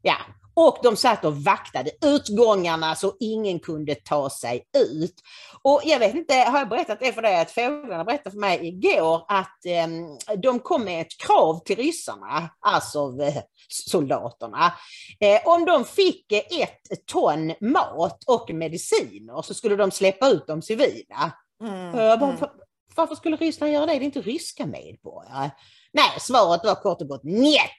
[0.02, 0.16] Ja,
[0.54, 5.14] och de satt och vaktade utgångarna så ingen kunde ta sig ut.
[5.62, 8.66] Och jag vet inte, har jag berättat det för dig att fåglarna berättade för mig
[8.68, 14.72] igår att eh, de kom med ett krav till ryssarna, alltså eh, soldaterna.
[15.20, 20.62] Eh, om de fick ett ton mat och mediciner så skulle de släppa ut de
[20.62, 21.32] civila.
[21.62, 22.36] Mm, Bara, mm.
[22.40, 22.50] "Var-
[22.96, 23.92] Varför skulle Ryssland göra det?
[23.92, 25.50] Det är inte ryska medborgare.
[25.92, 27.70] Nej, svaret var kort och gott njet.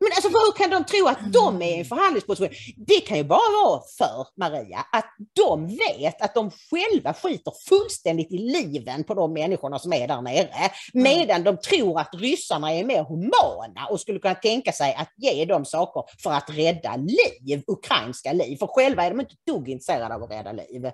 [0.00, 2.54] Men alltså hur kan de tro att de är i en förhandlingsposition?
[2.76, 8.32] Det kan ju bara vara för, Maria, att de vet att de själva skiter fullständigt
[8.32, 10.70] i liven på de människorna som är där nere.
[10.92, 15.44] Medan de tror att ryssarna är mer humana och skulle kunna tänka sig att ge
[15.44, 18.56] dem saker för att rädda liv, ukrainska liv.
[18.56, 20.90] För själva är de inte ett dugg intresserade av att rädda liv.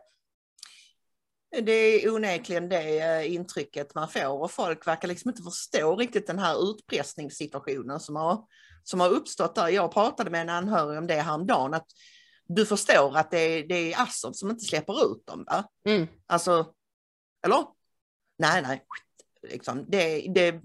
[1.61, 6.27] Det är onekligen det eh, intrycket man får och folk verkar liksom inte förstå riktigt
[6.27, 8.45] den här utpressningssituationen som har,
[8.83, 9.69] som har uppstått där.
[9.69, 11.87] Jag pratade med en anhörig om det häromdagen, att
[12.47, 15.45] du förstår att det är, det är Assad som inte släpper ut dem.
[15.47, 15.65] Va?
[15.89, 16.09] Mm.
[16.27, 16.73] Alltså,
[17.47, 17.65] eller?
[18.39, 18.85] Nej, nej.
[19.51, 20.61] Liksom, det, det,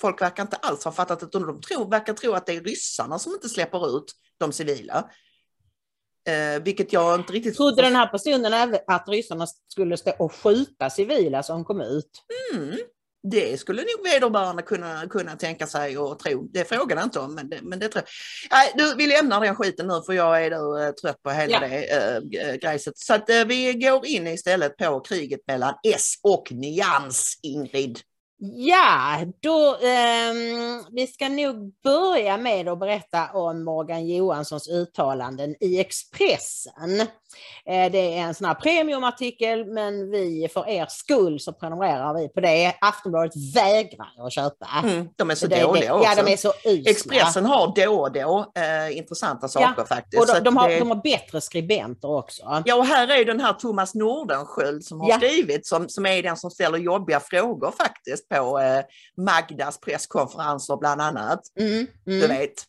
[0.00, 3.18] folk verkar inte alls ha fattat att de tror, verkar tro att det är ryssarna
[3.18, 5.10] som inte släpper ut de civila.
[6.28, 7.56] Eh, vilket jag inte riktigt...
[7.56, 12.10] Trodde den här personen även att ryssarna skulle stå och skjuta civila som kom ut?
[12.54, 12.76] Mm,
[13.22, 16.48] det skulle nog vederbörande kunna, kunna tänka sig och tro.
[16.52, 18.58] Det frågar jag inte om, men det, men det tror jag.
[18.58, 21.52] Nej, du, vi lämnar den skiten nu för jag är då, eh, trött på hela
[21.52, 21.60] Ja.
[21.60, 22.98] det äh, grejset.
[22.98, 28.00] Så att, eh, vi går in istället på kriget mellan S och Nyans, Ingrid.
[28.42, 35.80] Ja, då, ehm, vi ska nog börja med att berätta om Morgan Johanssons uttalanden i
[35.80, 37.00] Expressen.
[37.66, 42.28] Eh, det är en sån här premiumartikel, men vi för er skull så prenumererar vi
[42.28, 42.74] på det.
[42.80, 44.66] Aftonbladet vägrar att köpa.
[44.84, 46.08] Mm, de är så Det- det- dåliga också.
[46.16, 46.90] Ja, de är så usla.
[46.90, 50.20] Expressen har då och då eh, intressanta saker faktiskt.
[50.22, 52.62] Och de, de, har, det- de har bättre skribenter också.
[52.64, 55.16] Ja, och här är den här Thomas Nordenskjöld som har Ja.
[55.16, 58.84] skrivit, som, som är den som ställer jobbiga frågor faktiskt på eh,
[59.16, 61.40] Magdas presskonferenser bland annat.
[61.58, 62.38] Mm, Du mm.
[62.38, 62.64] vet.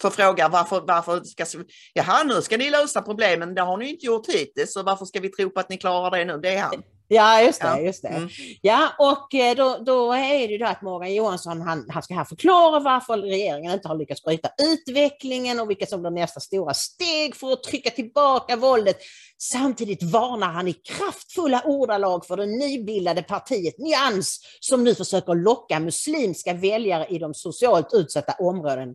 [0.00, 1.44] För frågar varför, varför ska,
[1.92, 5.20] jaha nu ska ni lösa problemen, det har ni inte gjort hittills, så varför ska
[5.20, 6.38] vi tro på att ni klarar det nu?
[6.38, 6.82] Det är han.
[7.08, 7.66] Ja, just det.
[7.66, 7.80] Ja.
[7.80, 8.08] Just det.
[8.08, 8.28] Mm.
[8.62, 12.14] Ja, och eh, då, då är det ju då att Morgan Johansson han, han ska
[12.14, 16.74] här förklara varför regeringen inte har lyckats bryta utvecklingen och vilka som blir nästa stora
[16.74, 18.96] steg för att trycka tillbaka våldet.
[19.38, 25.80] Samtidigt varnar han i kraftfulla ordalag för det nybildade partiet Nyans som nu försöker locka
[25.80, 28.94] muslimska väljare i de socialt utsatta områdena.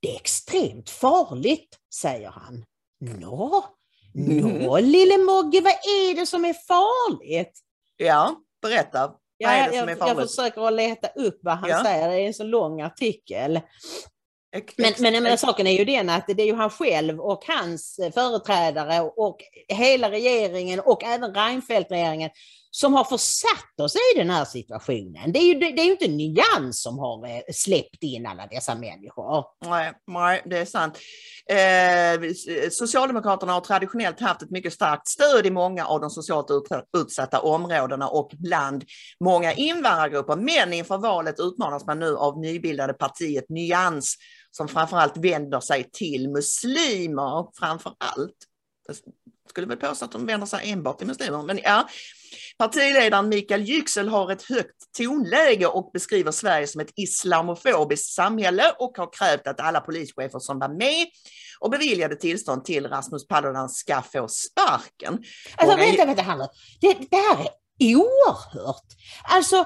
[0.00, 2.64] Det är extremt farligt, säger han.
[3.00, 3.64] Nå,
[4.14, 7.58] nå lille Mogge, vad är det som är farligt?
[7.96, 9.12] Ja, berätta.
[9.44, 10.30] Vad är det som jag, är jag farligt?
[10.30, 11.84] försöker att leta upp vad han Ja.
[11.84, 13.60] säger, det är en så lång artikel.
[14.56, 18.00] Ex- Men, men, saken är ju den att det är ju han själv och hans
[18.14, 22.30] företrädare och hela regeringen och även Reinfeldt-regeringen
[22.74, 25.32] som har försatt oss i den här situationen.
[25.32, 28.74] Det är ju, det är ju inte Nyans som har eh, släppt in alla dessa
[28.74, 29.44] människor.
[29.64, 30.98] Nej, nej, det är sant.
[31.50, 32.32] Eh,
[32.70, 37.40] Socialdemokraterna har traditionellt haft ett mycket starkt stöd i många av de socialt ut- utsatta
[37.40, 38.84] områdena och bland
[39.24, 40.36] många invandrargrupper.
[40.36, 44.16] Men inför valet utmanas man nu av nybildade partiet Nyans
[44.50, 48.36] som framförallt vänder sig till muslimer framför allt
[49.52, 51.88] skulle väl påstå att de vänder sig enbart till muslimer, men ja.
[52.58, 58.96] Partiledaren Mikael Yüksel har ett högt tonläge och beskriver Sverige som ett islamofobiskt samhälle och
[58.96, 61.06] har krävt att alla polischefer som var med
[61.60, 65.18] och beviljade tillstånd till Rasmus Paludan ska få sparken.
[65.56, 66.48] Alltså Och- vänta, vänta, Hanna.
[66.80, 67.48] Det, det här
[67.78, 68.86] är oerhört.
[69.24, 69.64] Alltså,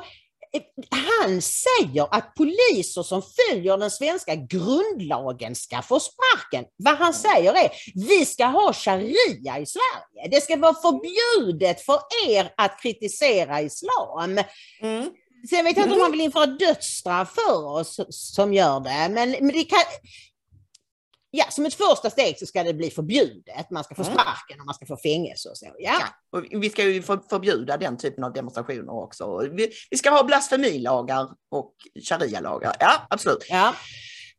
[0.91, 6.65] han säger att poliser som följer den svenska grundlagen ska få sparken.
[6.77, 10.29] Vad han säger är, vi ska ha sharia i Sverige.
[10.31, 14.39] Det ska vara förbjudet för er att kritisera islam.
[14.83, 15.11] Mm.
[15.51, 19.31] Sen vet jag inte om han vill införa dödsstraff för oss som gör det, men,
[19.31, 19.79] men det kan...
[21.39, 23.71] Ja, som ett första steg så ska det bli förbjudet.
[23.71, 24.15] Man ska få Mm.
[24.15, 25.67] sparken och man ska få fängelse och så.
[25.67, 25.73] Ja.
[26.01, 29.39] Ja, och vi ska ju för- förbjuda den typen av demonstrationer också.
[29.53, 31.73] Vi, vi ska ha blasfemilagar och
[32.09, 32.77] sharia-lagar.
[32.81, 33.47] Ja, absolut.
[33.51, 33.75] Ja.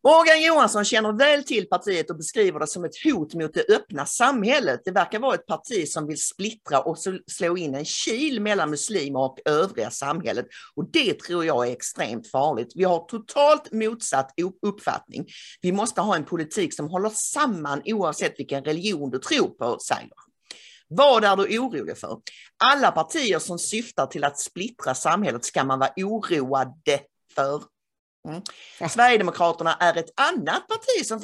[0.03, 4.05] Morgan Johansson känner väl till partiet och beskriver det som ett hot mot det öppna
[4.05, 4.81] samhället.
[4.85, 9.19] Det verkar vara ett parti som vill splittra och slå in en kil mellan muslimer
[9.19, 10.45] och övriga samhället.
[10.75, 12.71] Och det tror jag är extremt farligt.
[12.75, 15.25] Vi har totalt motsatt uppfattning.
[15.61, 20.01] Vi måste ha en politik som håller samman oavsett vilken religion du tror på, säger
[20.01, 20.27] han.
[20.89, 22.19] Vad är du orolig för?
[22.63, 26.99] Alla partier som syftar till att splittra samhället ska man vara oroade
[27.35, 27.76] för.
[28.27, 28.41] Mm.
[28.89, 31.19] Sverigedemokraterna är ett annat parti som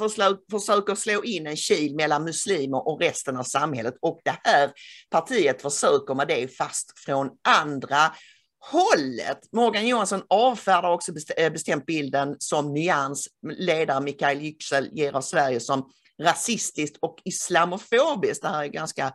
[0.50, 4.72] försöker slå in en kil mellan muslimer och resten av samhället och det här
[5.10, 8.12] partiet försöker med det fast från andra
[8.70, 9.38] hållet.
[9.52, 13.28] Morgan Johansson avfärdar också eh, bestämt bilden som Nyans
[13.58, 15.90] ledare Mikael Yüksel ger av Sverige som
[16.22, 18.42] rasistiskt och islamofobiskt.
[18.42, 19.12] Det här är ganska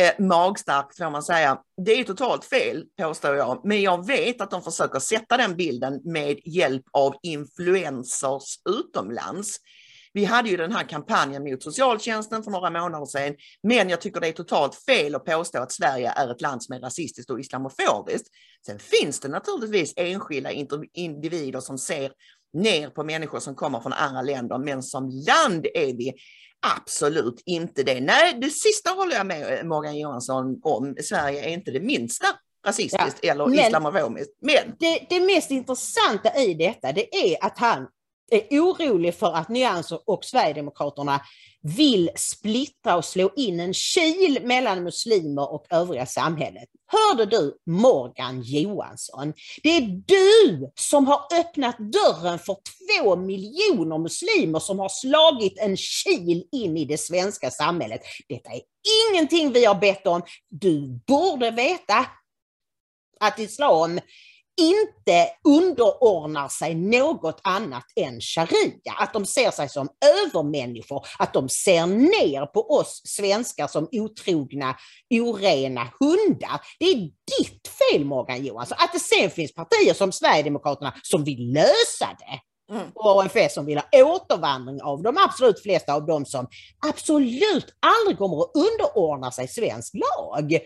[0.00, 1.60] eh, magstarkt får man säga.
[1.86, 6.00] Det är totalt fel påstår jag, men jag vet att de försöker sätta den bilden
[6.04, 9.56] med hjälp av influencers utomlands.
[10.12, 14.20] Vi hade ju den här kampanjen mot socialtjänsten för några månader sedan, men jag tycker
[14.20, 17.40] det är totalt fel att påstå att Sverige är ett land som är rasistiskt och
[17.40, 18.26] islamofobiskt.
[18.66, 20.50] Sen finns det naturligtvis enskilda
[20.92, 22.12] individer som ser
[22.52, 26.14] ner på människor som kommer från andra länder, men som land är vi
[26.76, 28.00] absolut inte det.
[28.00, 30.96] Nej, det sista håller jag med Morgan Johansson om.
[31.02, 32.26] Sverige är inte det minsta
[32.66, 34.30] rasistiskt ja, eller islamofobiskt.
[34.40, 37.86] Men det, det mest intressanta i detta, det är att han
[38.30, 41.20] är orolig för att Nyanser och Sverigedemokraterna
[41.62, 46.68] vill splittra och slå in en kil mellan muslimer och övriga samhället.
[46.86, 49.32] Hörde du Morgan Johansson?
[49.62, 55.76] Det är du som har öppnat dörren för två miljoner muslimer som har slagit en
[55.76, 58.00] kil in i det svenska samhället.
[58.28, 58.60] Detta är
[59.10, 60.22] ingenting vi har bett om.
[60.48, 62.06] Du borde veta
[63.20, 64.00] att islam
[64.60, 68.92] inte underordnar sig något annat än sharia.
[68.98, 74.76] Att de ser sig som övermänniskor, att de ser ner på oss svenskar som otrogna,
[75.10, 76.60] orena hundar.
[76.78, 76.96] Det är
[77.38, 78.78] ditt fel Morgan Johansson.
[78.80, 82.40] Att det sen finns partier som Sverigedemokraterna som vill lösa det.
[82.70, 82.86] Mm.
[82.94, 86.46] och AFS som vill ha återvandring av de absolut flesta av dem som
[86.88, 90.60] absolut aldrig kommer att underordna sig svensk lag.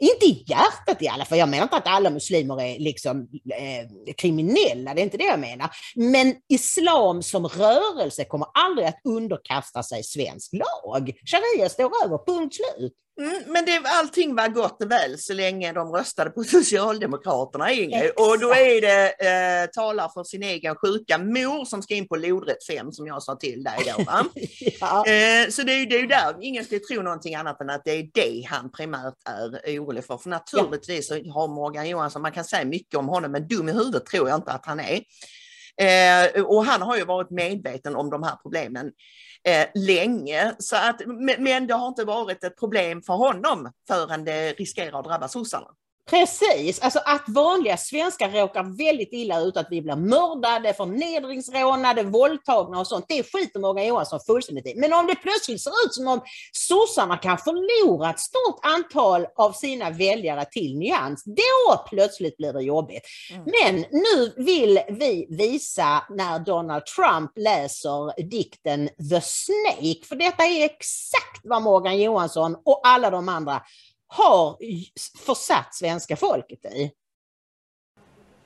[0.00, 1.38] Inte i hjärtat i alla fall.
[1.38, 5.40] Jag menar inte att alla muslimer är liksom eh, kriminella, det är inte det jag
[5.40, 5.70] menar.
[5.94, 11.12] Men islam som rörelse kommer aldrig att underkasta sig svensk lag.
[11.24, 12.92] Sharia står över, punkt slut.
[13.20, 18.10] Mm, men det, allting var gott och väl så länge de röstade på Socialdemokraterna, Ingrid.
[18.16, 22.16] Och då är det eh, talar för sin egen sjuka mor som ska in på
[22.16, 24.04] lodrätt 5 som jag sa till dig då.
[24.80, 25.06] Ja.
[25.06, 28.10] eh, så det är, ju där, ingen ska tro någonting annat än att det är
[28.14, 30.16] det han primärt är orolig för.
[30.16, 33.72] För naturligtvis så har Morgan Johansson, man kan säga mycket om honom, men dum i
[33.72, 35.00] huvudet tror jag inte att han är.
[35.80, 38.92] Eh, och han har ju varit medveten om de här problemen
[39.48, 40.54] eh, länge.
[40.58, 41.00] Så att,
[41.38, 45.66] men det har inte varit ett problem för honom förrän det riskerar att drabba sossarna.
[46.10, 52.80] Precis, alltså att vanliga svenskar råkar väldigt illa ut, att vi blir mördade, förnedringsrånade, våldtagna
[52.80, 54.74] och sånt, det skiter Morgan Johansson fullständigt i.
[54.76, 56.20] Men om det plötsligt ser ut som om
[56.52, 62.62] sossarna kan förlora ett stort antal av sina väljare till nyans, då plötsligt blir det
[62.62, 63.02] jobbigt.
[63.30, 63.44] Mm.
[63.44, 70.64] Men nu vill vi visa när Donald Trump läser dikten The Snake, för detta är
[70.64, 73.62] exakt vad Morgan Johansson och alla de andra
[74.10, 74.56] har
[75.26, 76.92] försatt svenska folket i.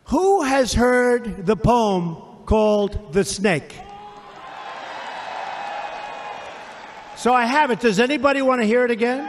[0.07, 2.15] Who has heard the poem
[2.47, 3.75] called The Snake?
[7.17, 7.81] So I have it.
[7.81, 9.29] Does anybody want to hear it again?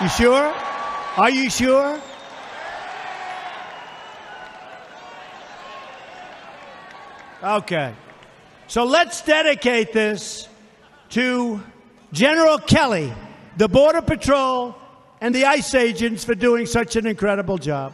[0.00, 0.54] You sure?
[1.16, 2.00] Are you sure?
[7.42, 7.92] Okay.
[8.68, 10.48] So let's dedicate this
[11.10, 11.60] to
[12.12, 13.12] General Kelly,
[13.58, 14.74] the Border Patrol
[15.22, 17.92] and the ICE agents for doing such an incredible job.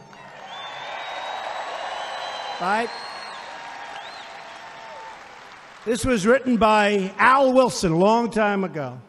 [2.59, 2.89] Right?
[5.85, 8.99] This was written by Al Wilson a long time ago.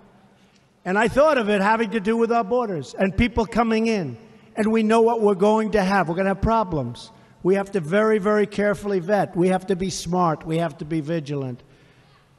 [0.85, 4.19] And I thought of it having to do with our borders and people coming in.
[4.55, 6.11] And we know what we're going to have.
[6.11, 7.11] We're going to have problems.
[7.43, 9.35] We have to very, very carefully vet.
[9.35, 10.45] We have to be smart.
[10.45, 11.63] We have to be vigilant.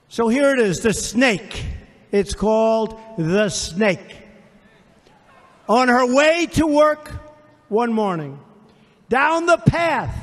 [0.09, 1.65] So here it is the snake.
[2.11, 4.20] It's called the snake.
[5.69, 7.11] On her way to work
[7.69, 8.39] one morning,
[9.09, 10.17] down the path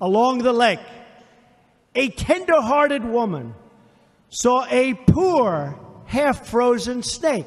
[0.00, 0.80] along the lake,
[1.94, 3.54] a tender hearted woman
[4.28, 7.46] saw a poor, half frozen snake.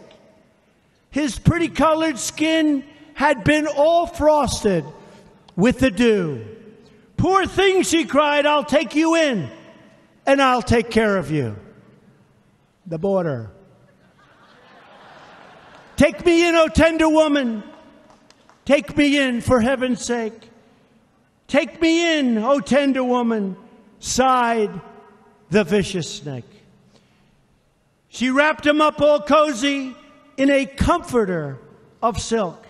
[1.10, 4.86] His pretty colored skin had been all frosted
[5.56, 6.46] with the dew.
[7.18, 9.50] Poor thing, she cried, I'll take you in.
[10.26, 11.56] and I'll take care of you.
[12.86, 13.52] The border.
[15.96, 17.64] Take me in, O tender woman.
[18.66, 20.50] Take me in, for heaven's sake.
[21.48, 23.58] Take me in, O tender woman,
[24.00, 24.72] sighed
[25.50, 26.46] the vicious snake.
[28.08, 29.96] She wrapped him up all cozy
[30.38, 31.58] in a comforter
[32.02, 32.66] of silk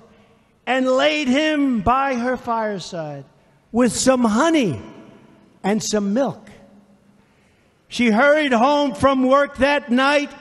[0.66, 3.26] and laid him by her fireside
[3.72, 4.82] with some honey
[5.64, 6.50] and some milk.
[7.88, 10.32] She hurried home from work that night,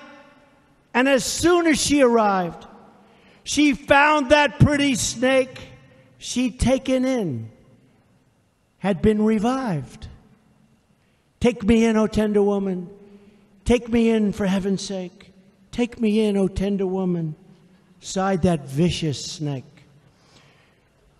[0.95, 2.66] and as soon as she arrived,
[3.45, 5.59] she found that pretty snake
[6.18, 7.51] she'd taken in
[8.78, 10.09] had been revived.
[11.41, 12.91] Take me in, O tender woman.
[13.64, 15.32] Take me in for heaven's sake.
[15.72, 17.34] Take me in, O tender woman,
[18.01, 19.64] sighed that vicious snake.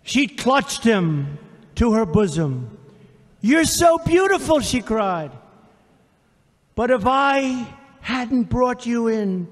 [0.03, 1.37] She clutched him
[1.75, 2.77] to her bosom.
[3.41, 5.31] You're so beautiful, she cried.
[6.75, 7.67] But if I
[8.01, 9.47] hadn't brought you in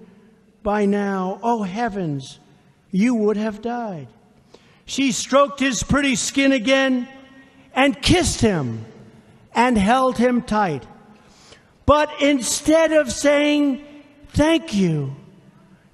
[0.63, 2.39] by now, oh heavens,
[2.91, 4.07] you would have died.
[4.85, 7.07] She stroked his pretty skin again
[7.73, 8.85] and kissed him
[9.53, 10.85] and held him tight.
[11.85, 13.85] But instead of saying
[14.29, 15.15] thank you,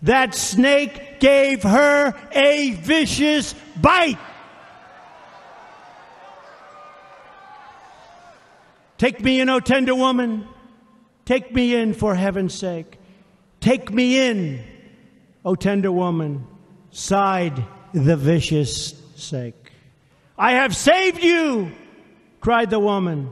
[0.01, 4.19] that snake gave her a vicious bite.
[8.97, 10.47] Take me in, O tender woman.
[11.25, 12.97] Take me in for heaven's sake.
[13.59, 14.63] Take me in,
[15.43, 16.47] O tender woman,
[16.95, 17.61] sighed
[17.93, 19.73] the vicious snake.
[20.37, 21.73] I have saved you,
[22.39, 23.31] cried the woman,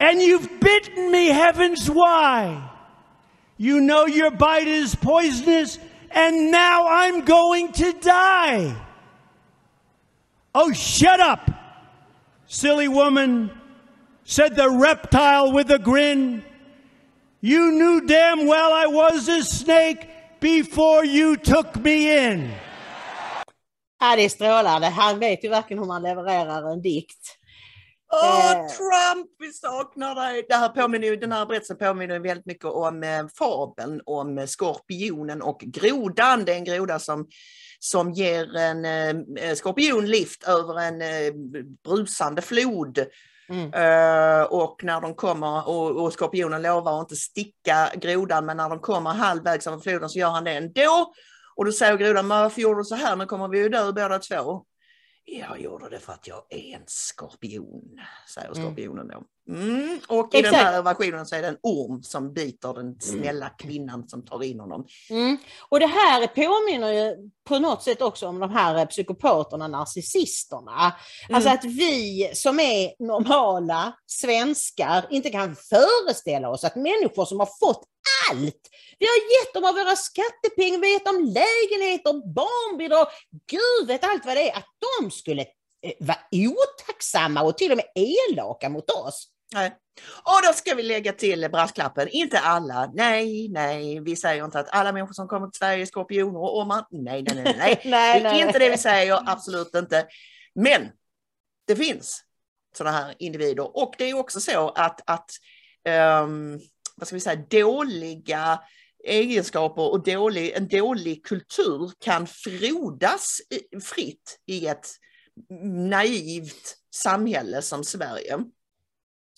[0.00, 2.70] and you've bitten me, heavens, why?
[3.58, 5.78] You know your bite is poisonous,
[6.10, 8.74] and now I'm going to die.
[10.54, 11.50] Oh, shut up,
[12.46, 13.50] silly woman,
[14.24, 16.42] said the reptile with a grin.
[17.42, 20.08] You knew damn well I was a snake
[20.42, 22.50] before you took me in.
[24.00, 24.86] Ja, det är strålande.
[24.86, 27.38] Han vet ju verkligen hur man levererar en dikt.
[28.12, 28.66] Åh, Eh.
[28.66, 30.46] Trump, vi saknar dig!
[30.48, 35.42] Det här påminner, den här berättelsen påminner väldigt mycket om eh, fabeln om eh, skorpionen
[35.42, 36.44] och grodan.
[36.44, 37.26] Det är en groda som,
[37.78, 38.84] som ger en
[39.38, 41.32] eh, skorpion lift över en eh,
[41.84, 42.98] brusande flod.
[43.52, 43.66] Mm.
[43.66, 48.68] Uh, och när de kommer, och, och skorpionen lovar att inte sticka grodan, men när
[48.68, 51.12] de kommer halvvägs över floden så gör han det ändå.
[51.56, 53.16] Och då säger grodan, men varför gjorde du så här?
[53.16, 54.64] Nu kommer vi ju dö båda två.
[55.24, 58.00] Jag gjorde det för att jag är en skorpion,
[58.34, 58.62] säger Mm.
[58.62, 59.22] skorpionen då.
[59.48, 60.00] Mm.
[60.08, 60.62] Och i den Exakt.
[60.62, 64.60] här versionen så är det en orm som biter den snälla kvinnan som tar in
[64.60, 64.86] honom.
[65.10, 65.38] Mm.
[65.68, 70.96] Och det här påminner ju på något sätt också om de här eh, psykopaterna, narcissisterna.
[71.32, 77.48] Alltså att vi som är normala svenskar inte kan föreställa oss att människor som har
[77.60, 77.84] fått
[78.30, 78.68] allt,
[79.02, 83.06] vi har gett dem av våra skattepengar, vi har gett dem lägenheter, barnbidrag,
[83.50, 84.68] gud vet allt vad det är, att
[85.00, 89.28] de skulle eh, vara otacksamma och till och med elaka mot oss.
[89.54, 89.76] Nej.
[90.22, 94.68] Och då ska vi lägga till brasklappen, inte alla, nej, nej, vi säger inte att
[94.70, 97.80] alla människor som kommer till Sverige är skorpioner och ormar, nej, nej, nej, nej.
[97.84, 100.06] nej, det är nej, inte det vi säger, absolut inte.
[100.54, 100.88] Men
[101.66, 102.24] det finns
[102.76, 105.30] sådana här individer och det är också så att, att
[105.84, 106.60] ehm,
[106.96, 108.60] vad ska vi säga, dåliga
[109.04, 113.40] egenskaper och dålig, en dålig kultur kan frodas
[113.82, 114.86] fritt i ett
[115.90, 118.38] naivt samhälle som Sverige.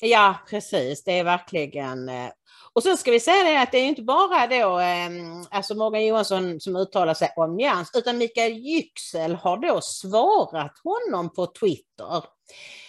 [0.00, 1.04] Ja, precis.
[1.04, 2.08] Det är verkligen...
[2.08, 2.30] Eh,
[2.72, 6.06] och sen ska vi säga det att det är inte bara då ehm, alltså Morgan
[6.06, 12.24] Johansson som uttalar sig om Nyans, utan Mikael Yüksel har då svarat honom på Twitter.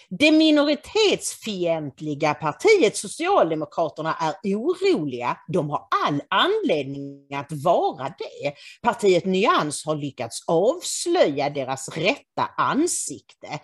[0.10, 5.38] Det minoritetsfientliga partiet Socialdemokraterna är oroliga.
[5.48, 8.54] De har all anledning att vara det.
[8.82, 13.60] Partiet Nyans har lyckats avslöja deras rätta ansikte.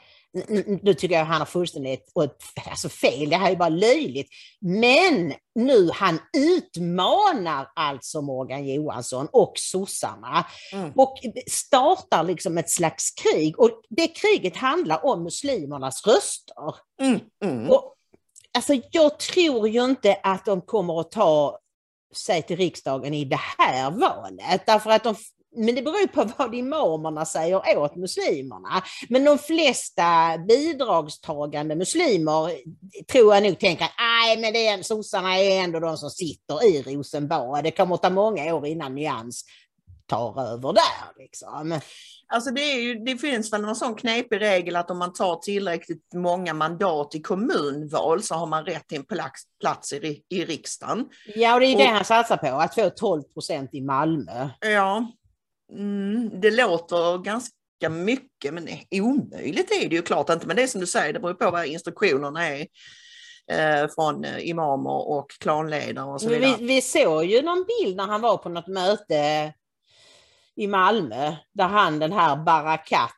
[0.82, 2.12] Nu tycker jag han har fullständigt
[2.70, 4.30] alltså fel, det här är bara löjligt.
[4.62, 10.92] Men nu han utmanar alltså Morgan Johansson och sossarna Mm.
[10.96, 11.18] och
[11.48, 13.60] startar liksom ett slags krig.
[13.60, 16.76] Och det kriget handlar om muslimernas röster.
[17.02, 17.70] Mm, mm.
[17.70, 17.96] Och,
[18.54, 21.60] alltså, jag tror ju inte att de kommer att ta
[22.16, 24.66] sig till riksdagen i det här valet.
[24.66, 25.16] Därför att de,
[25.56, 28.84] men det beror ju på vad imamerna säger åt muslimerna.
[29.10, 32.52] Men de flesta bidragstagande muslimer
[33.12, 36.66] tror jag nog tänker att nej, men det är, sossarna är ändå de som sitter
[36.66, 37.64] i Rosenbad.
[37.64, 39.46] Det kommer att ta många år innan Nyans
[40.06, 41.22] tar över där.
[41.24, 41.80] Liksom.
[42.34, 46.14] Alltså det, ju, det finns väl någon sån knepig regel att om man tar tillräckligt
[46.14, 51.06] många mandat i kommunval så har man rätt till en plats, plats i, i riksdagen.
[51.36, 54.50] Ja, och det är Och- det han satsar på, att få 12 procent i Malmö.
[54.60, 55.12] Ja,
[55.72, 60.48] mm, det låter ganska mycket men omöjligt är det ju klart inte.
[60.48, 62.68] Men det är som du säger, det beror på vad instruktionerna är
[63.52, 66.56] eh, från eh, imamer och klanledare och så vidare.
[66.60, 69.54] Vi, vi såg ju någon bild när han var på något möte
[70.56, 73.12] i Malmö, där han den här Barakat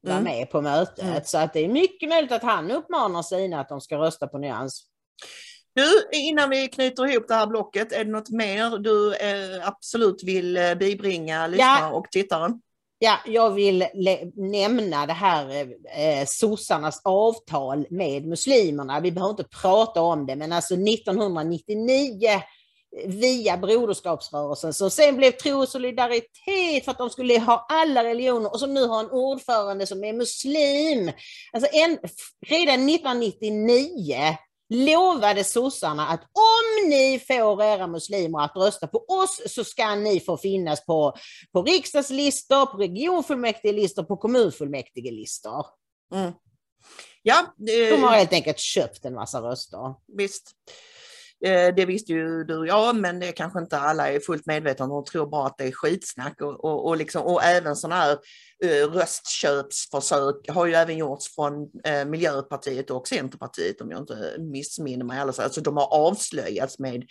[0.00, 0.24] var Mm.
[0.24, 1.04] med på mötet.
[1.04, 1.20] Mm.
[1.24, 4.38] Så att det är mycket möjligt att han uppmanar sina att de ska rösta på
[4.38, 4.82] Nyans.
[5.76, 10.22] Du, innan vi knyter ihop det här blocket, är det något mer du eh, absolut
[10.22, 12.60] vill eh, bibringa lyssnare och tittaren?
[12.98, 13.86] Ja, jag vill
[14.34, 15.50] nämna det här
[15.96, 19.00] eh, sossarnas avtal med muslimerna.
[19.00, 22.40] Vi behöver inte prata om det, men alltså 1999 eh,
[23.06, 28.52] via Broderskapsrörelsen som sen blev Tro och solidaritet för att de skulle ha alla religioner
[28.52, 31.10] och som nu har en ordförande som är muslim.
[31.52, 31.98] Alltså en,
[32.46, 34.36] redan 1999
[34.68, 40.20] lovade sossarna att om ni får era muslimer att rösta på oss så ska ni
[40.20, 41.16] få finnas på,
[41.52, 45.66] på riksdagslistor, på regionfullmäktigelistor, på kommunfullmäktigelistor.
[46.14, 46.32] Mm.
[47.22, 49.94] Ja, det, De har helt enkelt köpt en massa röster.
[50.16, 50.52] visst.
[51.44, 54.84] Eh, Det visste ju du och jag, men det kanske inte alla är fullt medvetna
[54.84, 54.90] om.
[54.90, 58.18] De tror bara att det är skitsnack och, och, och, liksom, och även sådana här
[58.64, 65.04] eh, röstköpsförsök har ju även gjorts från eh, Miljöpartiet och Centerpartiet om jag inte missminner
[65.04, 65.18] mig.
[65.18, 67.04] Alltså, de har avslöjats med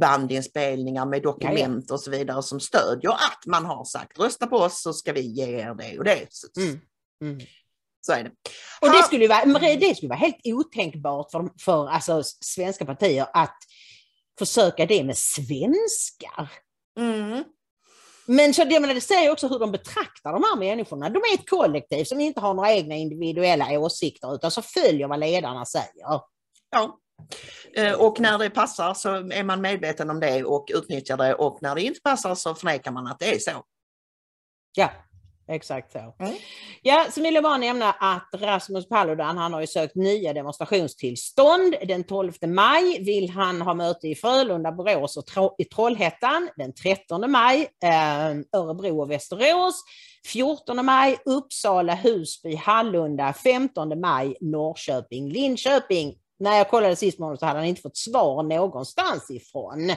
[0.00, 4.82] bandinspelningar, med dokument och så vidare som stödjer att man har sagt rösta på oss
[4.82, 6.26] så ska vi ge er det och det.
[6.58, 6.80] Mm.
[7.24, 7.46] Mm.
[8.08, 8.30] Så är det.
[8.80, 13.58] Och det skulle, vara, det skulle vara helt otänkbart för, för alltså, svenska partier att
[14.38, 16.50] försöka det med svenskar.
[16.98, 17.44] Mm.
[18.26, 21.08] Men så det, menar, det säger också hur de betraktar de här människorna.
[21.08, 25.20] De är ett kollektiv som inte har några egna individuella åsikter utan som följer vad
[25.20, 26.20] ledarna säger.
[26.70, 26.98] Ja.
[27.76, 31.58] Eh, Och när det passar så är man medveten om det och utnyttjar det och
[31.62, 33.62] när det inte passar så förnekar man att det är så.
[34.72, 34.90] Ja,
[35.48, 35.98] exakt så.
[35.98, 36.34] Mm.
[36.82, 41.74] Ja, så vill jag bara nämna att Rasmus Paludan, han har ju sökt nya demonstrationstillstånd.
[41.88, 46.48] Den 12 maj vill han ha möte i Frölunda, Borås och Tro- i Trollhättan.
[46.56, 49.82] Den 13 maj eh, Örebro och Västerås.
[50.26, 53.32] 14 maj Uppsala, Husby, Hallunda.
[53.32, 56.14] 15 maj Norrköping, Linköping.
[56.40, 59.92] När jag kollade sist morgon så hade han inte fått svar någonstans ifrån.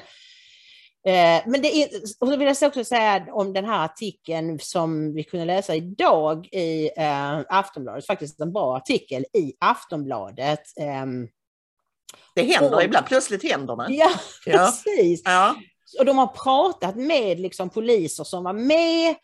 [1.08, 1.90] Eh, Men det är,
[2.20, 6.46] och så vill jag också säga om den här artikeln som vi kunde läsa idag
[6.52, 10.62] i eh, Aftonbladet, faktiskt en bra artikel i Aftonbladet.
[10.80, 11.28] Ehm,
[12.36, 13.94] Det händer Och- ibland, plötsligt händer det.
[13.94, 14.12] ja,
[14.46, 14.58] Ja.
[14.58, 15.22] precis.
[15.26, 15.56] Ja.
[16.00, 19.16] Och de har pratat med liksom, poliser som var med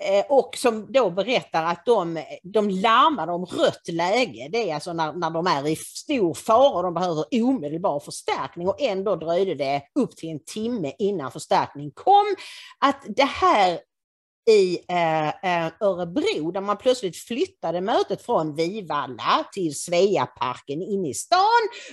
[0.00, 4.48] Eh, och som då berättar att de, de larmade om rött läge.
[4.52, 8.68] Det är alltså när, när de är i stor fara och de behöver omedelbar förstärkning
[8.68, 12.36] och ändå dröjde det upp till en timme innan förstärkning kom.
[12.78, 13.78] Att det här
[14.50, 21.14] i eh, eh, Örebro där man plötsligt flyttade mötet från Vivalla till Sveaparken inne i
[21.14, 21.40] stan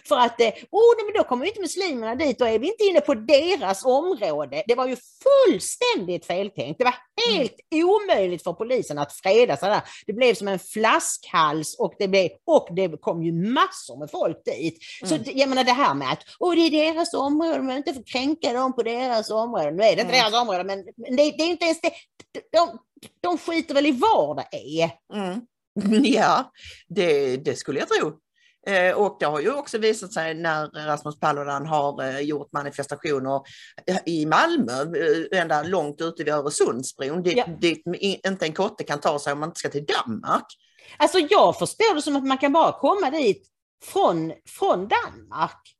[0.07, 3.01] för att eh, oh, men då kommer inte muslimerna dit, då är vi inte inne
[3.01, 4.63] på deras område.
[4.67, 6.77] Det var ju fullständigt feltänkt.
[6.77, 6.95] Det var
[7.29, 9.81] helt omöjligt för polisen att freda sig där.
[10.05, 14.45] Det blev som en flaskhals och det, blev, och det kom ju massor med folk
[14.45, 14.77] dit.
[15.05, 15.23] Så Mm.
[15.25, 18.03] det- jag menar det här med att oh, det är deras område, man inte får
[18.03, 19.71] kränka dem på deras område.
[19.71, 20.31] Nu är det inte Mm.
[20.31, 21.91] deras område, men men det, det är inte ens det.
[22.51, 22.79] De,
[23.21, 24.91] de skiter väl i var det är.
[25.13, 25.41] Mm.
[26.05, 26.51] Ja,
[26.87, 28.19] det, det skulle jag tro.
[28.67, 33.41] Eh, Och det har ju också visat sig när Rasmus Paludan har eh, gjort manifestationer
[33.87, 37.45] eh, i Malmö, eh, ända långt ute vid Öresundsbron, dit, Ja.
[37.47, 40.45] dit inte en kotte kan ta sig om man inte ska till Danmark.
[40.97, 43.47] Alltså jag förstår det som att man kan bara komma dit
[43.83, 45.72] från, från Danmark.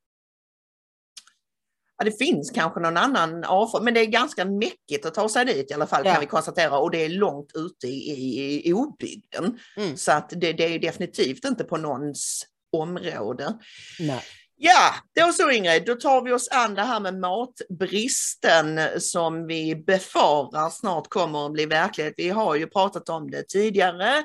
[2.03, 5.45] Ja, det finns kanske någon annan avfart, men det är ganska mäckigt att ta sig
[5.45, 6.11] dit i alla fall Ja.
[6.11, 9.59] kan vi konstatera och det är långt ute i, i, i obygden.
[9.77, 9.97] Mm.
[9.97, 13.57] Så att det, det är definitivt inte på någons område.
[13.99, 14.21] Nej.
[14.55, 19.75] Ja, då så Ingrid, då tar vi oss an det här med matbristen som vi
[19.75, 22.13] befarar snart kommer att bli verklighet.
[22.17, 24.23] Vi har ju pratat om det tidigare.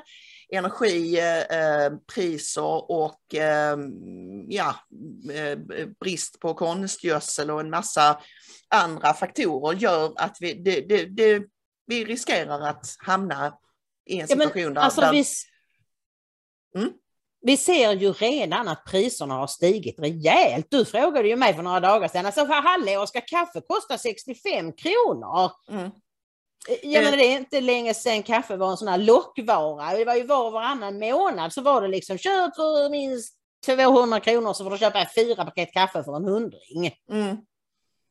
[0.51, 3.77] Energipriser och eh,
[4.47, 4.75] ja,
[5.33, 5.57] eh,
[5.99, 8.21] brist på konstgödsel och en massa
[8.67, 11.43] andra faktorer gör att vi, det, det, det,
[11.85, 13.57] vi riskerar att hamna
[14.05, 15.25] i en Ja, situation där, alltså, där vi,
[16.75, 16.93] Mm.
[17.41, 20.67] vi ser ju redan att priserna har stigit rejält.
[20.69, 24.73] Du frågade ju mig för några dagar sedan, alltså för hallå, ska kaffe kosta 65
[24.73, 25.51] kronor?
[25.69, 25.89] Mm.
[26.67, 27.03] Jag Eh.
[27.03, 29.97] menar, det är inte länge sedan kaffe var en sån här lockvara.
[29.97, 33.35] Det var ju var och varannan månad så var det liksom köp för minst
[33.65, 36.95] 200 kronor så får du köpa fyra paket kaffe för en hundring.
[37.11, 37.37] Mm.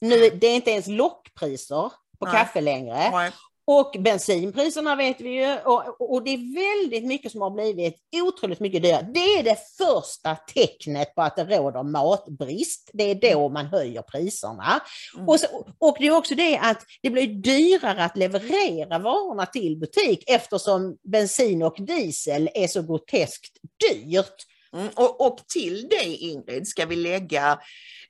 [0.01, 2.33] Nu, det är inte ens lockpriser på Nej.
[2.35, 3.11] kaffe längre.
[3.11, 3.31] Nej.
[3.71, 5.59] Och bensinpriserna vet vi ju.
[5.59, 9.09] Och, och det är väldigt mycket som har blivit otroligt mycket dyrare.
[9.15, 12.91] Det är det första tecknet på att det råder matbrist.
[12.93, 14.81] Det är då man höjer priserna.
[15.15, 15.29] Mm.
[15.29, 15.47] Och, så,
[15.79, 20.97] och det är också det att det blir dyrare att leverera varorna till butik eftersom
[21.03, 23.57] bensin och diesel är så groteskt
[23.91, 24.45] dyrt.
[24.77, 27.59] Mm, och, och till det Ingrid ska vi lägga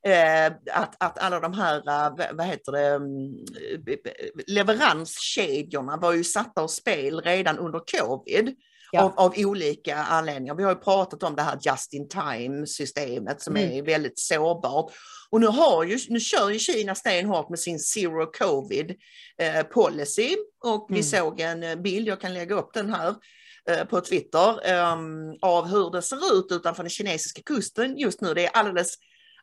[0.05, 3.35] eh, att, att alla de här, eh, vad- heter det, mm,
[4.47, 8.55] leveranskedjorna var ju satta ur spel redan under covid.
[8.91, 9.01] Ja.
[9.03, 10.55] Av, av olika anledningar.
[10.55, 13.71] Vi har ju pratat om det här just in time systemet som Mm.
[13.71, 14.91] är väldigt sårbart.
[15.29, 18.95] Och nu, har ju, nu kör ju Kina stenhårt med sin zero covid
[19.41, 21.03] eh, policy och vi Mm.
[21.03, 23.15] såg en eh, bild, jag kan lägga upp den här,
[23.89, 28.33] på Twitter ehm, av hur det ser ut utanför den kinesiska kusten just nu.
[28.33, 28.93] Det är alldeles,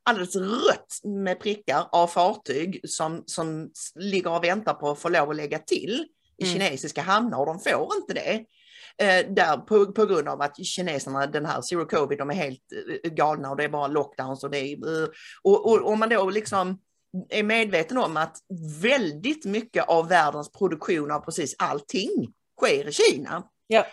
[0.03, 5.31] alldeles rött med prickar av fartyg som, som ligger och väntar på att få lov
[5.31, 6.07] att lägga till
[6.39, 6.53] i Mm.
[6.53, 8.45] kinesiska hamnar och de får inte det.
[8.99, 12.61] Eh, där på, på grund av att kineserna, den här zero covid, de är helt
[13.05, 15.09] eh, galna och det är bara lockdowns och det är, eh,
[15.43, 16.79] och, och om man då liksom
[17.29, 18.37] är medveten om att
[18.83, 23.43] väldigt mycket av världens produktion av precis allting sker i Kina.
[23.67, 23.87] Ja.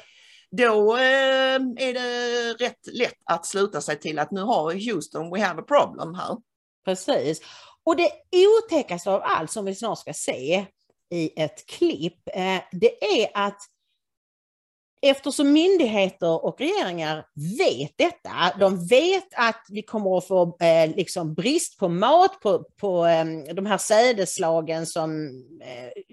[0.58, 5.41] Då eh, är det rätt lätt att sluta sig till att nu har Houston, we
[5.41, 6.38] have a problem här.
[6.86, 7.41] Precis.
[7.84, 10.66] Och det otäckaste av allt som vi snart ska se
[11.10, 13.60] i ett klipp, eh, det är att
[15.01, 17.26] eftersom myndigheter och regeringar
[17.58, 22.66] vet detta, de vet att vi kommer att få eh, liksom brist på mat, på,
[22.78, 25.28] på eh, de här sädeslagen som
[25.62, 26.04] eh,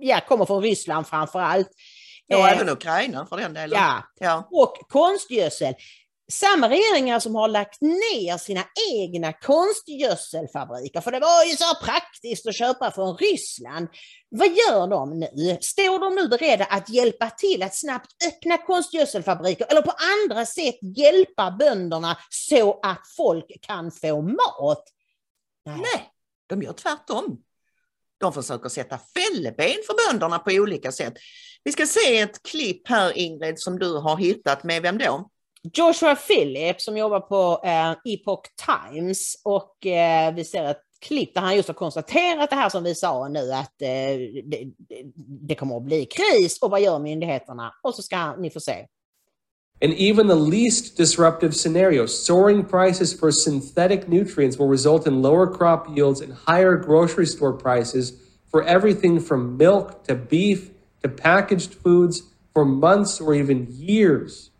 [0.00, 1.70] ja, kommer från Ryssland framför allt.
[2.30, 3.78] Ja, Eh, även Ukraina för den delen.
[3.78, 4.48] Ja, Ja.
[4.50, 5.74] och konstgödsel.
[6.32, 12.46] Samma regeringar som har lagt ner sina egna konstgödselfabriker, för det var ju så praktiskt
[12.46, 13.88] att köpa från Ryssland.
[14.28, 15.58] Vad gör de nu?
[15.60, 20.78] Står de nu beredda att hjälpa till att snabbt öppna konstgödselfabriker eller på andra sätt
[20.96, 24.84] hjälpa bönderna så att folk kan få mat?
[25.66, 26.10] Nej,
[26.46, 27.42] de gör tvärtom.
[28.18, 31.14] De försöker sätta fälleben för bönderna på olika sätt.
[31.64, 35.30] Vi ska se ett klipp här Ingrid som du har hittat med vem då?
[35.74, 41.40] Joshua Phillips som jobbar på eh, Epoch Times och eh, vi ser ett klipp där
[41.40, 44.42] han just har konstaterat det här som vi sa nu att eh, det,
[44.88, 45.04] det-
[45.48, 47.74] det kommer att bli kris och vad gör myndigheterna?
[47.82, 48.86] Och så ska ni få se.
[49.80, 55.46] In even the least disruptive scenario, soaring prices for synthetic nutrients will result in lower
[55.46, 58.20] crop yields and higher grocery store prices
[58.50, 60.70] for everything from milk to beef
[61.02, 62.22] to packaged foods
[62.52, 64.50] for months or even years.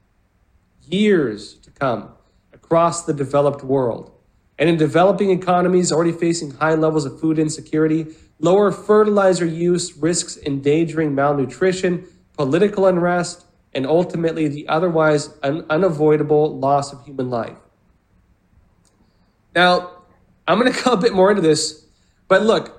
[0.86, 2.10] Years to come
[2.52, 4.12] across the developed world.
[4.56, 8.06] And in developing economies already facing high levels of food insecurity,
[8.38, 12.06] lower fertilizer use risks endangering malnutrition,
[12.36, 13.44] political unrest,
[13.74, 17.56] and ultimately the otherwise un- unavoidable loss of human life.
[19.54, 19.90] Now,
[20.46, 21.86] I'm going to go a bit more into this,
[22.28, 22.74] but look,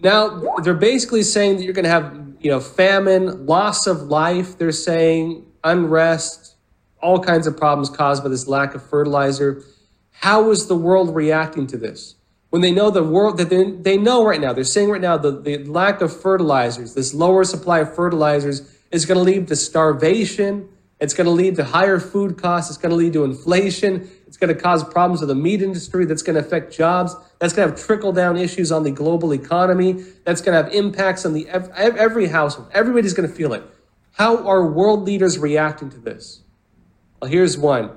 [0.00, 4.58] now they're basically saying that you're going to have, you know, famine, loss of life.
[4.58, 6.56] They're saying unrest,
[7.00, 9.62] all kinds of problems caused by this lack of fertilizer.
[10.10, 12.16] How is the world reacting to this?
[12.50, 15.16] When they know the world that they, they know right now, they're saying right now
[15.16, 19.56] the, the lack of fertilizers, this lower supply of fertilizers is going to lead to
[19.56, 20.68] starvation.
[21.00, 22.70] It's going to lead to higher food costs.
[22.70, 24.08] It's going to lead to inflation.
[24.28, 26.04] It's going to cause problems with the meat industry.
[26.04, 27.16] That's going to affect jobs.
[27.40, 30.04] That's going to have trickle down issues on the global economy.
[30.24, 32.70] That's going to have impacts on the ev- ev- every household.
[32.72, 33.64] Everybody's going to feel it.
[34.12, 36.42] How are world leaders reacting to this?
[37.20, 37.90] Well, here's one.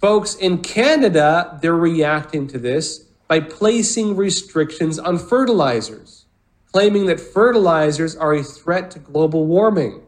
[0.00, 6.24] Folks, in Canada, they're reacting to this by placing restrictions on fertilizers,
[6.72, 10.03] claiming that fertilizers are a threat to global warming.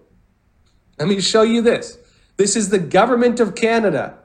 [0.98, 1.98] Let me show you this.
[2.36, 4.18] This is the government of Canada.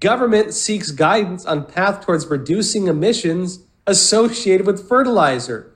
[0.00, 5.72] Government seeks guidance on path towards reducing emissions associated with fertilizer.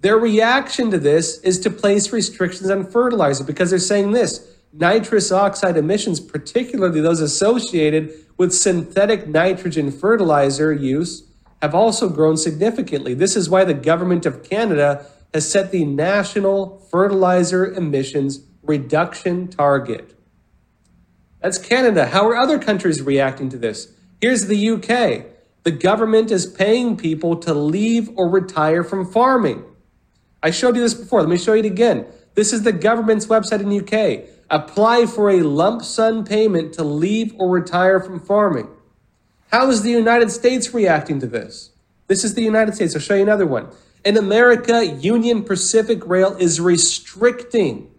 [0.00, 5.32] Their reaction to this is to place restrictions on fertilizer because they're saying this nitrous
[5.32, 11.24] oxide emissions, particularly those associated with synthetic nitrogen fertilizer use,
[11.60, 13.14] have also grown significantly.
[13.14, 20.14] This is why the government of Canada has set the national fertilizer emissions reduction target.
[21.40, 22.06] That's Canada.
[22.06, 23.92] How are other countries reacting to this?
[24.20, 25.26] Here's the UK.
[25.64, 29.64] The government is paying people to leave or retire from farming.
[30.42, 31.20] I showed you this before.
[31.20, 32.06] Let me show you it again.
[32.34, 34.28] This is the government's website in UK.
[34.50, 38.68] Apply for a lump sum payment to leave or retire from farming.
[39.50, 41.70] How is the United States reacting to this?
[42.06, 42.94] This is the United States.
[42.94, 43.68] I'll show you another one.
[44.04, 47.90] In America, Union Pacific Rail is restricting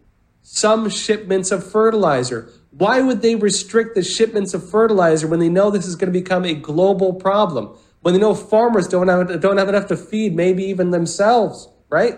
[0.51, 2.49] some shipments of fertilizer.
[2.71, 6.19] Why would they restrict the shipments of fertilizer when they know this is going to
[6.19, 7.69] become a global problem?
[8.01, 12.17] When they know farmers don't have, don't have enough to feed, maybe even themselves, right?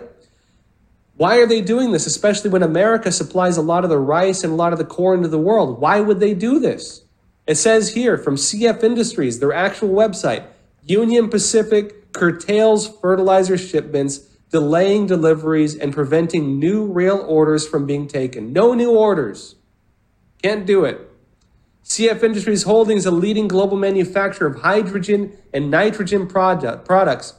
[1.16, 4.52] Why are they doing this, especially when America supplies a lot of the rice and
[4.54, 5.78] a lot of the corn to the world?
[5.78, 7.04] Why would they do this?
[7.46, 10.46] It says here from CF Industries, their actual website,
[10.84, 14.20] Union Pacific curtails fertilizer shipments,
[14.52, 18.52] delaying deliveries and preventing new rail orders from being taken.
[18.52, 19.56] No new orders.
[20.42, 21.08] Can't do it.
[21.84, 27.34] CF Industries Holdings, a leading global manufacturer of hydrogen and nitrogen product, products,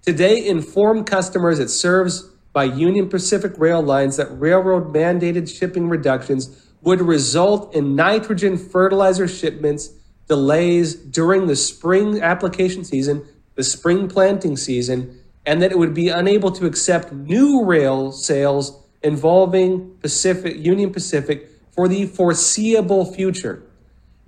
[0.00, 6.66] today informed customers it serves by Union Pacific Rail Lines that railroad mandated shipping reductions
[6.82, 9.90] would result in nitrogen fertilizer shipments
[10.28, 16.08] delays during the spring application season, the spring planting season, and that it would be
[16.08, 23.62] unable to accept new rail sales involving Pacific Union Pacific for the foreseeable future.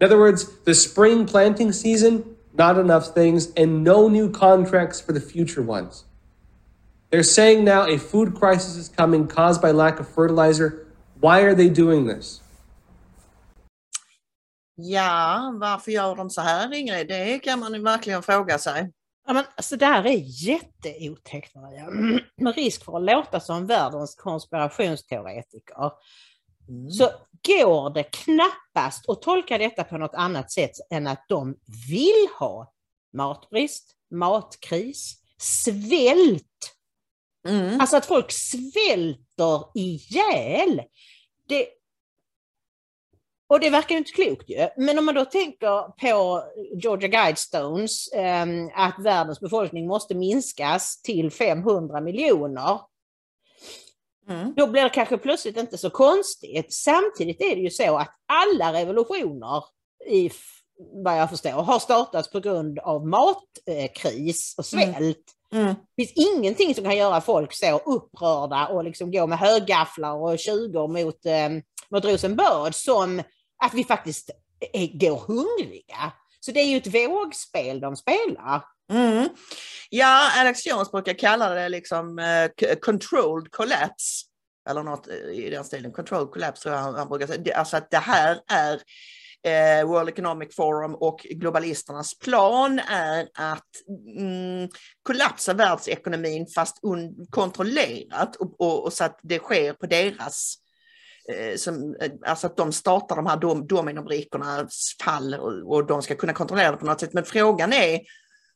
[0.00, 5.12] In other words, the spring planting season, not enough things, and no new contracts for
[5.12, 6.04] the future ones.
[7.10, 10.86] They're saying now a food crisis is coming caused by lack of fertilizer.
[11.20, 12.40] Why are they doing this?
[14.76, 17.08] Ja, varför gör de så här Ingrid?
[17.08, 18.92] Det kan man verkligen fråga sig.
[19.26, 21.90] Ja, men, alltså, det här är jätteotäckt Maria.
[22.36, 25.90] Med risk för att låta som världens konspirationsteoretiker.
[26.68, 26.90] Mm.
[26.90, 27.10] Så
[27.46, 31.56] går det knappast att tolka detta på något annat sätt än att de
[31.88, 32.72] vill ha
[33.12, 36.76] matbrist, matkris, svält.
[37.48, 37.80] Mm.
[37.80, 40.82] Alltså att folk svälter ihjäl.
[41.48, 41.68] Det,
[43.54, 44.68] och det verkar ju inte klokt ju.
[44.76, 46.44] Men om man då tänker på
[46.82, 52.80] Georgia Guidestones, eh, att världens befolkning måste minskas till 500 miljoner.
[54.28, 54.54] Mm.
[54.56, 56.72] Då blir det kanske plötsligt inte så konstigt.
[56.72, 59.64] Samtidigt är det ju så att alla revolutioner,
[60.10, 60.30] i,
[61.04, 65.00] vad jag förstår, har startats på grund av matkris och svält.
[65.52, 65.64] Mm.
[65.64, 65.74] Mm.
[65.96, 70.38] Det finns ingenting som kan göra folk så upprörda och liksom gå med högafflar och
[70.38, 71.48] tjugor mot, eh,
[71.90, 73.22] mot Rosenbad som
[73.64, 74.30] att vi faktiskt
[74.72, 76.12] är, går hungriga.
[76.40, 78.64] Så det är ju ett vågspel de spelar.
[78.92, 79.28] Mm.
[79.90, 84.26] Ja, Alex Jones brukar kalla det liksom uh, controlled collapse.
[84.70, 85.92] Eller något eh, i den stilen.
[85.92, 87.56] Controlled collapse tror jag han, han brukar säga.
[87.56, 88.80] Alltså att det här är
[89.44, 93.68] eh, World Economic Forum och globalisternas plan är att
[94.16, 94.68] mm,
[95.02, 96.80] kollapsa världsekonomin fast
[97.30, 100.56] kontrollerat och, och, och, så att det sker på deras
[101.56, 106.32] som, eh, alltså att de startar de här dom, dominobrikornas fall och, de ska kunna
[106.32, 107.12] kontrollera det på något sätt.
[107.12, 108.00] Men frågan är,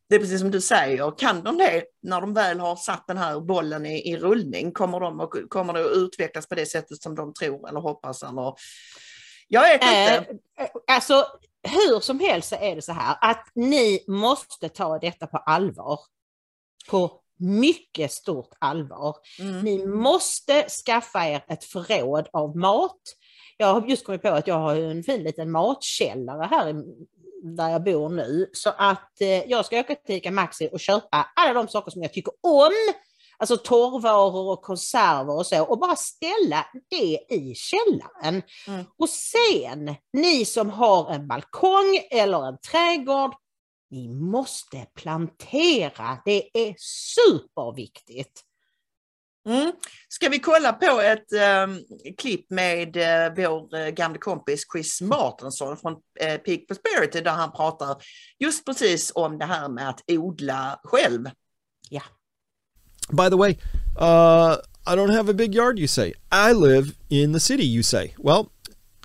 [0.08, 3.18] det är precis som du säger, kan de det när de väl har satt den
[3.18, 4.72] här bollen i, i rullning?
[4.72, 8.22] Kommer, de och, kommer det att utvecklas på det sättet som de tror eller hoppas?
[8.22, 8.54] Eller...
[9.48, 10.38] Jag vet inte.
[10.58, 11.26] Eh, alltså,
[11.62, 16.00] hur som helst så är det så här att ni måste ta detta på allvar.
[16.90, 19.16] På mycket stort allvar.
[19.40, 19.60] Mm.
[19.60, 23.00] Ni måste skaffa er ett förråd av mat.
[23.56, 26.74] Jag har just kommit på att jag har en fin liten matkällare här
[27.42, 28.50] där jag bor nu.
[28.52, 32.02] Så att eh, jag ska åka till Ica Maxi och köpa alla de saker som
[32.02, 32.72] jag tycker om.
[33.40, 38.42] Alltså torrvaror och konserver och så och bara ställa det i källaren.
[38.66, 38.84] Mm.
[38.98, 43.34] Och sen, ni som har en balkong eller en trädgård,
[43.90, 46.18] ni måste plantera.
[46.24, 48.44] Det är superviktigt.
[49.48, 49.72] Mm.
[50.08, 51.32] Ska vi kolla på ett
[51.64, 51.84] um,
[52.18, 57.52] klipp med uh, vår uh, gamla kompis Chris Martinsson från uh, Peak Prosperity där han
[57.52, 57.96] pratar
[58.38, 61.24] just precis om det här med att odla själv.
[61.90, 62.02] Ja.
[63.10, 63.58] By the way,
[64.00, 66.14] uh, I don't have a big yard you say.
[66.30, 68.14] I live in the city you say.
[68.18, 68.50] Well,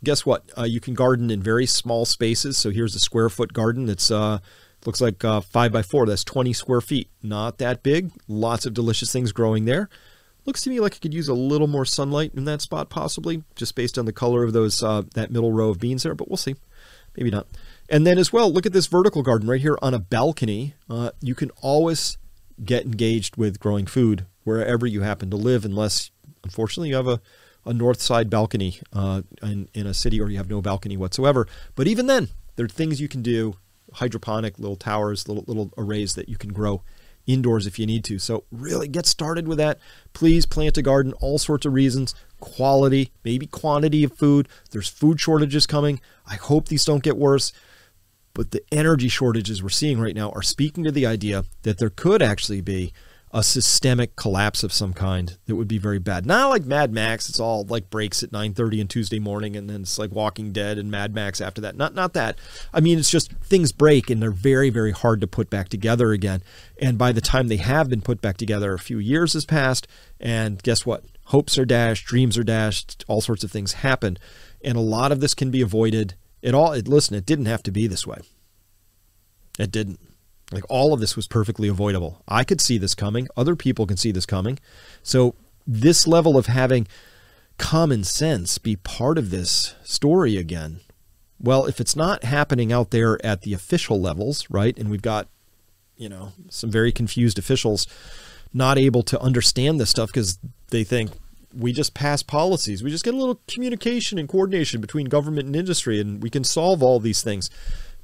[0.01, 0.41] guess what?
[0.57, 2.57] Uh, you can garden in very small spaces.
[2.57, 4.39] So here's a square foot garden that's uh,
[4.86, 7.09] Looks like uh, 5 by 4 That's 20 square feet.
[7.21, 8.11] Not that big.
[8.27, 9.89] Lots of delicious things growing there.
[10.45, 13.43] Looks to me like it could use a little more sunlight in that spot, possibly,
[13.55, 16.29] just based on the color of those uh, that middle row of beans there, but
[16.29, 16.55] we'll see.
[17.15, 17.47] Maybe not.
[17.89, 20.73] And then as well, look at this vertical garden right here on a balcony.
[20.89, 22.17] Uh, you can always
[22.63, 26.11] get engaged with growing food wherever you happen to live, unless,
[26.43, 27.21] unfortunately, you have a,
[27.65, 31.47] a north side balcony uh, in, in a city or you have no balcony whatsoever.
[31.75, 33.55] But even then, there are things you can do
[33.93, 36.83] hydroponic little towers, little little arrays that you can grow
[37.25, 38.19] indoors if you need to.
[38.19, 39.79] So, really get started with that.
[40.13, 42.13] Please plant a garden, all sorts of reasons
[42.43, 44.49] quality, maybe quantity of food.
[44.71, 46.01] There's food shortages coming.
[46.27, 47.53] I hope these don't get worse.
[48.33, 51.89] But the energy shortages we're seeing right now are speaking to the idea that there
[51.89, 52.91] could actually be
[53.34, 56.23] a systemic collapse of some kind that would be very bad.
[56.23, 59.81] Not like Mad Max, it's all like breaks at 9:30 on Tuesday morning and then
[59.81, 61.75] it's like Walking Dead and Mad Max after that.
[61.75, 62.38] Not not that.
[62.71, 66.11] I mean, it's just things break and they're very very hard to put back together
[66.11, 66.43] again.
[66.79, 69.88] And by the time they have been put back together, a few years has passed
[70.19, 71.03] and guess what?
[71.27, 74.19] Hopes are dashed, dreams are dashed, all sorts of things happen.
[74.63, 76.13] And a lot of this can be avoided.
[76.43, 78.19] It all it, listen, it didn't have to be this way.
[79.57, 79.99] It didn't.
[80.53, 82.21] Like all of this was perfectly avoidable.
[82.27, 83.27] I could see this coming.
[83.35, 84.59] Other people can see this coming.
[85.01, 85.35] So,
[85.65, 86.87] this level of having
[87.57, 90.81] common sense be part of this story again.
[91.39, 94.77] Well, if it's not happening out there at the official levels, right?
[94.77, 95.27] And we've got,
[95.95, 97.87] you know, some very confused officials
[98.53, 100.37] not able to understand this stuff because
[100.69, 101.11] they think
[101.53, 102.83] we just pass policies.
[102.83, 106.43] We just get a little communication and coordination between government and industry and we can
[106.43, 107.49] solve all these things.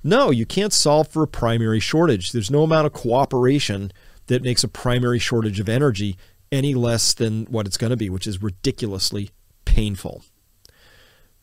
[0.04, 2.32] No, you can't solve for a primary shortage.
[2.32, 3.92] There's no amount of cooperation
[4.28, 6.18] that makes a primary shortage of energy
[6.52, 9.32] any less than what it's going to be, which is ridiculously
[9.66, 10.24] painful.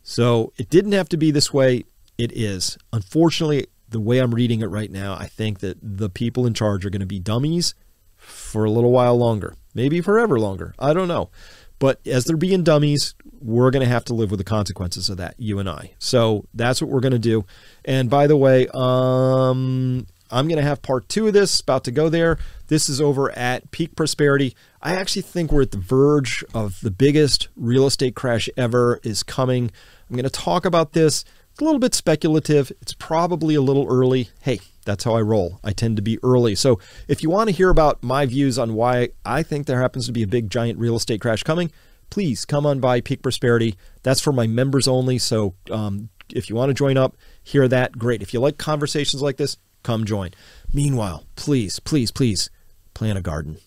[0.02, 1.84] So it didn't have to be this way.
[2.16, 2.78] It is.
[2.92, 6.86] Unfortunately, the way I'm reading it right now, I think that the people in charge
[6.86, 7.74] are going to be dummies
[8.16, 10.74] for a little while longer, maybe forever longer.
[10.78, 11.30] I don't know.
[11.78, 15.18] But as they're being dummies, we're going to have to live with the consequences of
[15.18, 15.92] that, you and I.
[15.98, 17.44] So that's what we're going to do.
[17.84, 21.90] And by the way, um, I'm going to have part two of this, about to
[21.90, 22.38] go there.
[22.68, 24.56] This is over at Peak Prosperity.
[24.82, 29.22] I actually think we're at the verge of the biggest real estate crash ever is
[29.22, 29.70] coming.
[30.08, 31.24] I'm going to talk about this.
[31.58, 32.70] A little bit speculative.
[32.82, 34.28] It's probably a little early.
[34.42, 35.58] Hey, that's how I roll.
[35.64, 36.54] I tend to be early.
[36.54, 36.78] So
[37.08, 40.12] if you want to hear about my views on why I think there happens to
[40.12, 41.72] be a big giant real estate crash coming,
[42.10, 43.74] please come on by Peak Prosperity.
[44.02, 45.16] That's for my members only.
[45.16, 48.20] So um, if you want to join up, hear that, great.
[48.20, 50.32] If you like conversations like this, come join.
[50.74, 52.50] Meanwhile, please, please, please
[52.92, 53.58] plant a garden.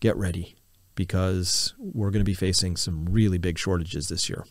[0.00, 0.56] Get ready
[0.96, 4.44] because we're going to be facing some really big shortages this year.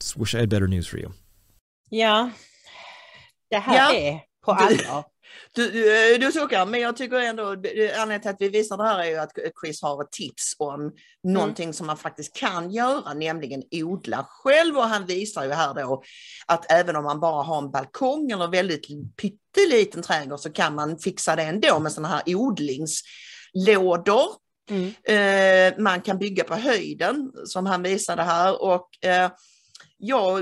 [0.00, 1.12] Just wish I had better news for you.
[1.90, 2.30] Ja,
[3.50, 3.94] det här Ja.
[3.94, 5.04] är på allvar.
[5.52, 8.98] Du, du, du suckar, men jag tycker ändå, anledningen till att vi visar det här
[8.98, 9.30] är ju att
[9.60, 14.76] Chris har ett tips om någonting som man faktiskt kan göra, nämligen odla själv.
[14.76, 16.02] Och han visar ju här då
[16.46, 18.86] att även om man bara har en balkong eller väldigt
[19.16, 24.26] pytteliten trädgård så kan man fixa det ändå med sådana här odlingslådor.
[25.04, 28.62] Eh, man kan bygga på höjden som han visade här.
[28.62, 29.30] Och, eh,
[30.00, 30.38] Ja,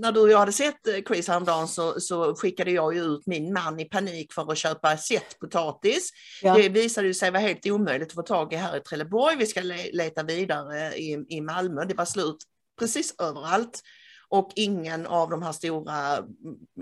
[0.00, 3.26] när du och jag hade sett eh, Chris häromdagen så, så skickade jag ju ut
[3.26, 6.10] min man i panik för att köpa sättpotatis.
[6.42, 6.54] Ja.
[6.54, 9.36] Det visade sig vara helt omöjligt att få tag i här i Trelleborg.
[9.36, 11.84] Vi ska le- leta vidare i, i Malmö.
[11.84, 12.36] Det var slut
[12.78, 13.80] precis överallt.
[14.28, 16.16] Och ingen av de här stora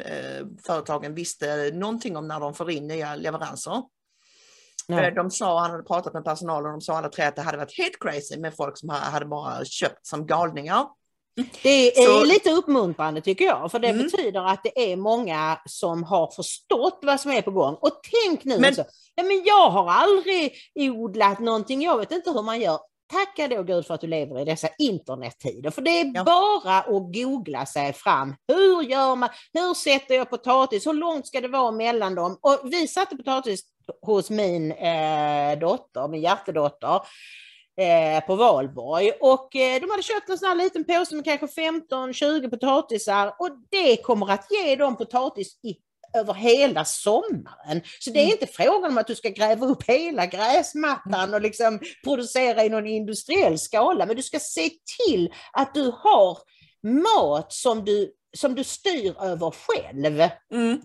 [0.04, 3.82] eh, företagen visste någonting om när de får in nya leveranser.
[4.88, 5.08] Nej.
[5.08, 7.42] Eh, De sa, han hade pratat med personalen, och de sa alla tre att det
[7.42, 10.86] hade varit helt crazy med folk som ha- hade bara köpt som galningar.
[11.62, 14.02] Det är Så- lite uppmuntrande tycker jag, för det Mm.
[14.02, 17.74] betyder att det är många som har förstått vad som är på gång.
[17.80, 18.84] Och tänk nu, Men- så,
[19.14, 22.78] ja, men jag har aldrig odlat någonting, jag vet inte hur man gör.
[23.12, 27.12] Tacka då Gud för att du lever i dessa internettider, för det är bara att
[27.14, 28.34] googla sig fram.
[28.48, 29.28] Hur gör man?
[29.52, 30.86] Hur sätter jag potatis?
[30.86, 32.38] Hur långt ska det vara mellan dem?
[32.42, 33.60] Och vi satte potatis
[34.06, 37.00] hos min eh, dotter, min hjärtedotter
[37.80, 39.10] eh, på Valborg.
[39.20, 43.50] Och eh, de hade köpt en sån här liten påse med kanske 15-20 potatisar och
[43.70, 45.76] det kommer att ge dem potatis i,
[46.18, 47.80] över hela sommaren.
[48.00, 51.80] Så det är inte frågan om att du ska gräva upp hela gräsmattan och liksom
[52.04, 56.38] producera i någon industriell skala, men du ska se till att du har
[56.82, 60.30] mat som du, som du styr över själv.
[60.52, 60.80] Mm.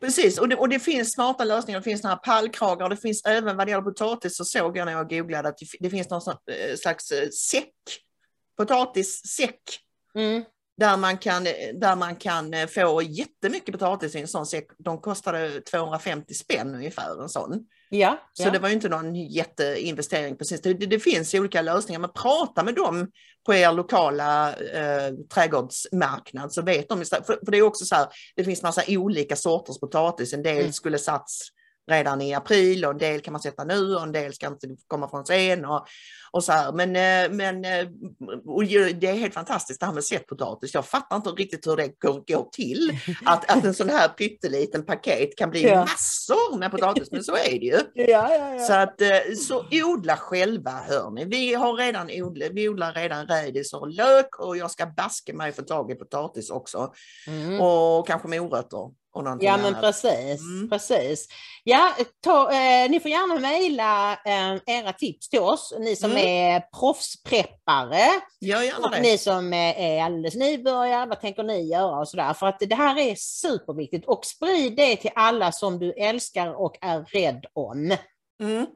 [0.00, 1.80] Precis, och det, och det finns smarta lösningar.
[1.80, 4.86] Det finns några pallkragar och det finns även vad det gäller potatis så såg jag
[4.86, 7.74] när jag googlade att det, finns någon eh, slags eh, säck,
[8.56, 9.60] potatissäck.
[10.76, 14.66] Där man, kan, där man kan eh, få jättemycket potatis i en sån säck.
[14.78, 17.66] De kostade 250 spänn ungefär en sån.
[17.92, 18.50] Ja, Så ja.
[18.50, 20.60] det var ju inte någon jätteinvestering precis.
[20.60, 23.10] Det, det, det finns olika lösningar, men prata med dem
[23.46, 27.04] på er lokala eh, trädgårdsmarknad så vet de.
[27.04, 30.32] För, för det är också så här, det finns massa olika sorters potatis.
[30.32, 30.72] En del Mm.
[30.72, 31.48] skulle satts
[31.90, 34.68] redan i april och en del kan man sätta nu och en del ska inte
[34.86, 35.86] komma från scen och,
[36.30, 36.72] och så här.
[36.72, 37.88] Men, eh, men eh,
[39.00, 40.74] det är helt fantastiskt det här med sättpotatis.
[40.74, 42.98] Jag fattar inte riktigt hur det går, går till.
[43.24, 45.80] Att, att en sån här pytteliten paket kan bli Ja.
[45.80, 47.78] massor med potatis, men så är det ju.
[47.94, 48.58] Ja, ja.
[48.58, 51.24] Så, att, eh, så odla själva hörni.
[51.24, 55.52] Vi, har redan odla, vi odlar redan rädis och lök och jag ska baske mig
[55.52, 56.92] få tag i potatis också.
[57.26, 57.60] Mm.
[57.60, 58.99] Och kanske morötter.
[59.12, 59.80] Och någonting Ja men annat.
[59.80, 60.70] precis, Mm.
[60.70, 61.26] precis.
[61.64, 61.92] Ja,
[62.24, 66.26] ta, eh, ni får gärna mejla eh, era tips till oss, ni som Mm.
[66.26, 68.06] är proffspreppare
[68.40, 69.00] Gör gärna och det.
[69.00, 72.32] ni som eh, är alldeles nybörjare, vad tänker ni göra och sådär.
[72.32, 76.76] För att det här är superviktigt och sprid det till alla som du älskar och
[76.80, 77.96] är rädd om.
[78.42, 78.66] Mm.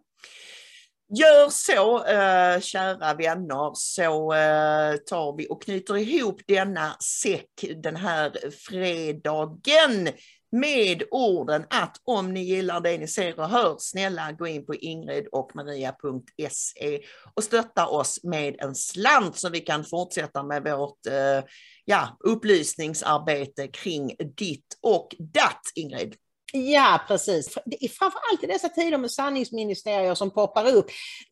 [1.17, 7.97] Gör så, eh, kära vänner, så eh, tar vi och knyter ihop denna säck den
[7.97, 10.09] här fredagen
[10.53, 14.75] med orden att om ni gillar det ni ser och hör, snälla gå in på
[14.75, 17.01] ingridochmaria.se
[17.35, 21.45] och stötta oss med en slant så vi kan fortsätta med vårt eh,
[21.85, 26.17] ja, upplysningsarbete kring ditt och datt, Ingrid.
[26.57, 27.55] Ja, precis.
[27.99, 30.87] Framförallt i dessa tider med sanningsministerier som poppar upp.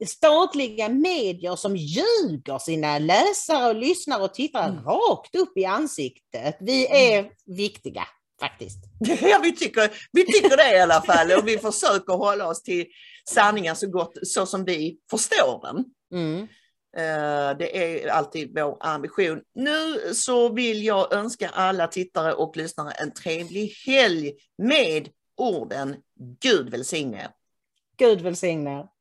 [0.06, 6.56] Statliga medier som ljuger sina läsare och lyssnare och tittare rakt upp i ansiktet.
[6.60, 8.04] Vi är viktiga
[8.40, 8.78] faktiskt.
[9.22, 12.86] Ja, vi tycker, vi tycker det i alla fall och vi försöker hålla oss till
[13.28, 15.84] sanningen så gott så som vi förstår den.
[16.20, 16.48] Mm.
[16.97, 19.43] Eh, det är alltid vår ambition.
[19.55, 25.97] Nu så vill jag önska alla tittare och lyssnare en trevlig helg med orden
[26.40, 27.28] Gud välsigne er.
[27.97, 28.91] Gud välsigne er.